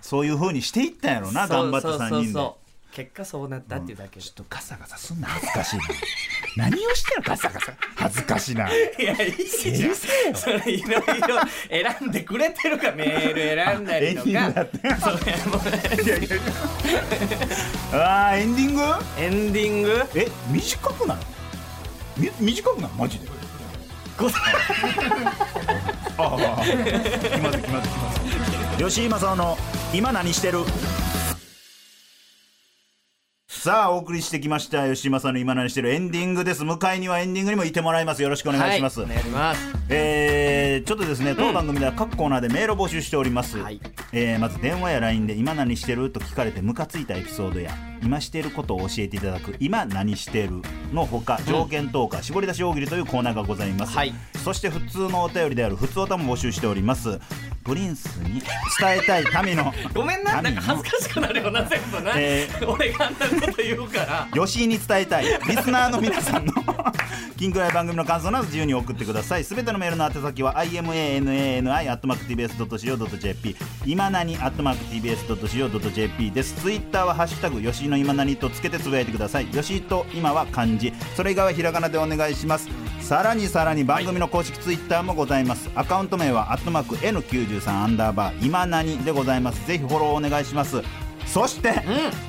[0.00, 2.08] そういう風にしていったんやろな頑張って3人で。
[2.08, 2.67] そうそうそう
[2.98, 4.22] 結果そうなったっていうだけで。
[4.26, 5.82] ちょっとガサガサすんな恥ずかしいな。
[6.68, 7.72] 何をしてんのガサガサ。
[7.94, 8.68] 恥ずかしいな。
[8.68, 9.94] いやいいじゃん。
[10.34, 11.14] それいろいろ
[12.00, 14.70] 選んでくれてるかメール選んだりとエンディングだかっ
[17.94, 18.82] あーエンディング？
[19.16, 20.04] エンディング？
[20.16, 21.18] え短くない？
[22.16, 22.90] み短くない？
[22.98, 23.28] マジで？
[24.18, 24.30] ごあ
[26.18, 26.74] あ気
[27.40, 28.86] まずい気まずい気まずい。
[28.88, 29.56] 吉井正夫の
[29.94, 30.64] 今何してる？
[33.58, 36.62] さあお送りしてきました吉井正夫の今何してるエンディングです。
[36.62, 38.22] 向井にはエンディングにもいてもらいます。
[38.22, 39.60] よろしくお願いします、はい、お願いします。
[39.88, 43.80] えーちょっとですね当番組では各コーナーでメールを募集しております、はい。
[44.12, 50.62] えーまず電話や LINE で「今何してる?」と聞かれてムカついたエピソードや今していることを教えていただく「今何してる?」
[50.94, 54.14] のほか条件投下、絞り出し大喜利というコーナーがございます、はい。
[54.44, 57.18] そして普通のお便りである普通おたも募集しております
[57.64, 64.28] プリンスに伝えたい民の ごめんななんか恥ずかしくなるよな全部な、え俺があんなこと言うから。
[64.34, 65.24] 吉井に伝えたい。
[65.24, 66.52] リスナーの皆さんの
[67.36, 69.44] 近況や番組の感想など自由に送ってください。
[69.44, 73.56] すべてのメールの宛先は imanani.tbs.co.jp
[73.86, 76.54] 今何 .tbs.co.jp です。
[76.54, 79.46] ツイッターは「ハッシュタグ吉井の今何」とつけてつぶやいてください。
[79.46, 80.92] 吉井と今は漢字。
[81.16, 82.68] それ以外はひらがなでお願いします。
[83.00, 85.70] さらにさらに番組の公式ツイッターもございます。
[85.74, 86.58] アカウント名は「ア
[87.48, 89.66] ットマーク #N93 アンダーバー今何」でございます。
[89.66, 90.82] ぜひフォローお願いします。
[91.26, 91.82] そして、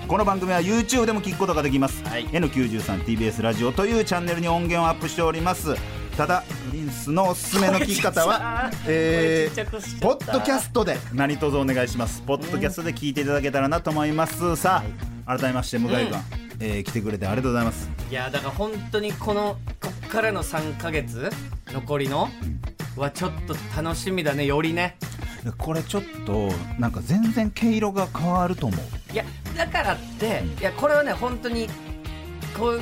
[0.10, 2.28] この番組は YouTube でも聞くことができます、はい。
[2.28, 5.76] N93TBS ラジオというチャンネルに音源をアップしております。
[6.18, 12.22] ただプリンスのおすすめの聞き方は えー、ポッドキャストで何卒お願いします。
[12.28, 14.58] ポッドキャストで聞いていただけたらなと思います。
[14.58, 14.84] さ
[15.26, 16.18] あ改めまして向井君、
[16.60, 17.90] えー来てくれてありがとうございます。
[18.12, 21.32] いやだから本当にこのこっからの3ヶ月
[21.72, 22.30] 残りの
[22.96, 24.98] はちょっと楽しみだねよりね。
[25.58, 29.14] これちょっとなんか全然毛色が変わると思う。
[29.14, 29.24] いや
[29.56, 31.70] だからっていやこれはね本当に
[32.58, 32.82] こう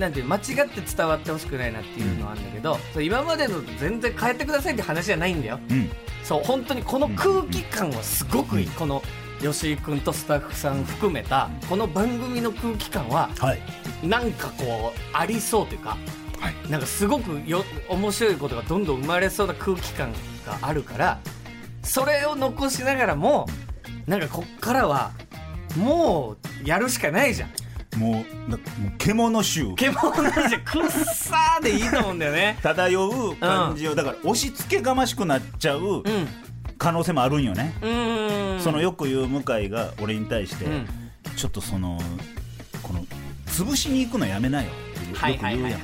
[0.00, 5.60] なんて間違って伝わってほしくないなっていうのはあるんだけど、そう今までの全然変えてくださいって話じゃないんだよ。
[5.68, 5.90] うん。
[6.24, 9.02] そう本当にこの空気感はすごくいい、この
[9.40, 13.60] 吉井君とスタッフさん含めたこの番組の空気感ははい。
[14.06, 15.98] なんかこうありそうというか
[16.40, 16.70] はい。
[16.70, 20.12] なんかすごくよ面白いことがどんどん生まれそうな空気感
[20.46, 21.20] があるから
[21.82, 23.46] それを残しながらも
[24.06, 25.12] なんかこっからは
[25.76, 27.50] もうやるしかないじゃん。
[27.96, 29.74] もうなもう獣臭。
[29.74, 32.58] 獣じゃくっさーでいいと思うんだよね。
[32.62, 36.02] 漂う感じを、だから押し付けがましくなっちゃううん。
[36.78, 38.60] 可能性もあるんよね、うーん。
[38.60, 40.88] そのよく言う向井が俺に対して、うん。
[41.36, 42.00] ちょっとその
[42.82, 43.04] この
[43.46, 44.70] 潰しに行くのやめなよ
[45.10, 45.80] よく言うやん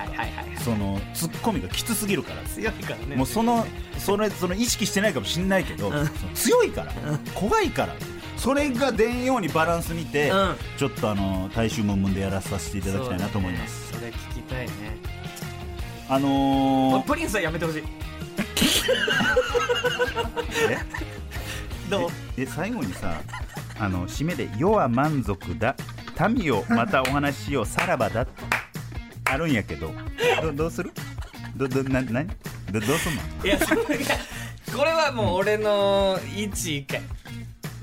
[0.64, 2.42] そのツッコミがきつすぎるから。
[2.48, 3.16] 強いからね。
[3.16, 3.66] もうその
[3.98, 5.92] それその意識してないかもしんないけど、
[6.34, 6.92] 強いから、
[7.34, 7.94] 怖いから。
[8.36, 10.56] それが出んようにバランス見て、うん。
[10.76, 14.72] ちょっとあの大衆ムンムンでやらさせていただきたいなと思います、それ聞きたいね。
[16.08, 17.82] あのー、プリンスはやめてほしい。
[20.68, 20.78] え？
[21.90, 22.10] どう？
[22.36, 23.20] ええ最後にさ
[23.78, 25.74] あの締めで「世は満足だ。
[26.30, 27.66] 民をまたお話ししよう。
[27.66, 28.42] さらばだ」って
[29.26, 29.92] あるんやけど。
[30.42, 30.92] どどうする？
[31.56, 32.26] どどな何？
[32.70, 33.22] どどうすんの？
[33.44, 33.88] いやそれが
[34.76, 37.02] これはもう俺の一意見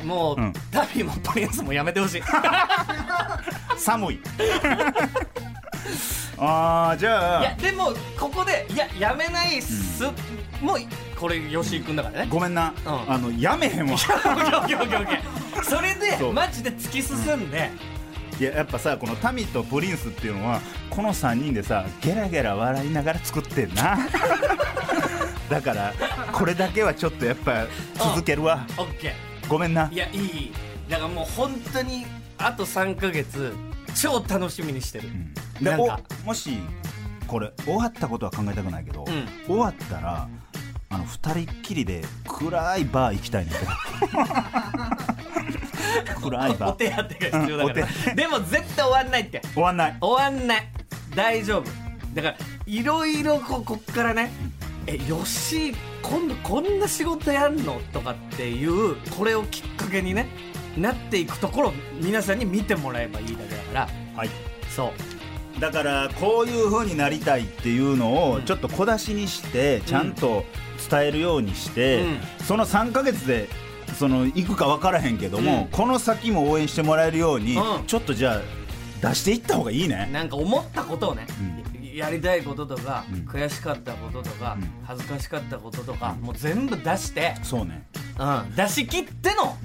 [0.06, 0.54] もう、うん。
[0.72, 2.22] タビもプリンスもやめてほしい。
[3.78, 4.20] 寒い。
[6.38, 7.42] あーじゃあ。
[7.42, 10.04] いやでもここでいややめないっす、
[10.62, 10.78] もう
[11.18, 12.28] これ吉井君だからね。
[12.30, 13.12] ごめんな、うん。
[13.14, 13.94] あのやめへんわ。
[13.96, 15.64] オッケーオッケーオッケーオッケー。
[15.64, 16.34] それでそう。
[16.34, 17.93] マジで突き進んで、い
[18.44, 23.98] ややっぱさこのタミとプリンスっていうのはこの3人でさゲラゲラ笑いながら作ってんな。
[25.50, 25.94] だから
[26.32, 27.66] これだけはちょっとやっぱ
[27.96, 28.66] 続けるわ。
[28.78, 29.14] オッケ
[29.48, 29.88] ごめんな。
[29.88, 30.54] ーいやいい。
[30.90, 32.06] だからもう本当に
[32.38, 33.54] あと3ヶ月
[33.96, 35.10] 超楽しみにしてる、
[35.62, 36.00] でなんか。
[36.24, 36.58] おもし
[37.28, 39.28] これ終わったことは考えたくないけど、うん。
[39.48, 40.28] 終わったら
[40.90, 43.52] あの2人っきりで暗いバー行きたいね
[46.22, 46.70] 暗いバー。
[46.72, 49.42] お手当てが必要だから、うんでも絶対終わんないって。
[49.54, 49.98] 終わんない。
[50.00, 50.68] 終わんない。
[51.16, 51.84] 大丈夫。
[52.14, 54.32] だからいろいろここっからね
[54.86, 60.28] えよし今度こんな仕事やんのとかっていうこれをきっかけにね
[60.78, 63.90] なっていくところを皆さんに見てもらえばいいだけだから。
[64.16, 64.30] はい。
[64.70, 64.92] そ
[65.58, 65.60] う。
[65.60, 68.44] だからこういう風になりたいっていうのをうん。
[68.44, 70.46] ちょっと小出しにしてちゃんと
[70.90, 72.20] 伝えるようにして、うん。
[72.44, 73.50] その3ヶ月で
[73.94, 75.68] その行くか分からへんけども、うん。
[75.70, 77.86] この先も応援してもらえるように、うん。
[77.86, 78.42] ちょっとじゃ
[79.04, 80.10] あ出していった方がいいね。
[80.12, 81.28] なんか思ったことをね、
[81.94, 83.20] やりたいこととか、うん。
[83.22, 84.70] 悔しかったこととか、うん。
[84.86, 87.86] 恥ずかしかったこととか、もう全部出して、そうね。
[88.20, 89.58] うん、出し切っての、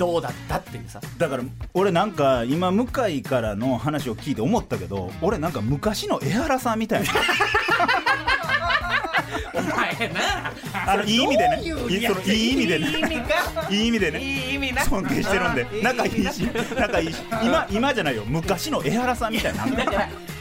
[0.00, 0.98] どうだったっていうさ。
[1.18, 1.42] だから
[1.74, 7.10] 俺なんか今向井からの話を聞いて思ったけど俺なんか昔の江原さんみたいな
[10.86, 11.62] あのいい意味でね。
[11.62, 12.86] いういいそのいい意味でね。
[12.86, 13.68] いい意味か？
[13.70, 14.20] いい意味でね。
[14.20, 14.84] いい意味な。
[14.84, 15.62] 尊敬してるんで。
[15.62, 16.48] うん仲いいし。
[16.78, 17.16] 仲いいし。
[17.42, 18.24] 今今じゃないよ。
[18.26, 19.64] 昔の江原さんみたいな。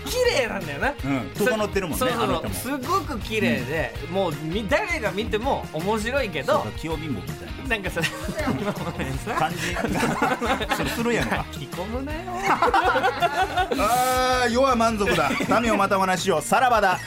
[0.10, 1.30] 綺麗なんだよな、うん。
[1.38, 2.82] 整ってるもんねそうそう。
[2.82, 7.70] すごく綺麗で、もうみ誰が見ても面白いけど清貧乏みたいな。
[7.70, 8.02] なんかさ
[9.38, 9.74] 感じ。
[9.76, 11.46] がそれするやんか。
[11.54, 12.20] 書き込むなよ。
[12.50, 15.30] ああ世は満足だ。
[15.62, 16.42] 民をまたお話しよう。
[16.42, 17.00] さらばだ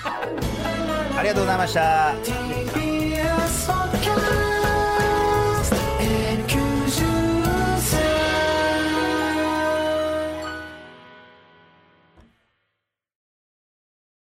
[1.16, 2.14] ありがとうございました。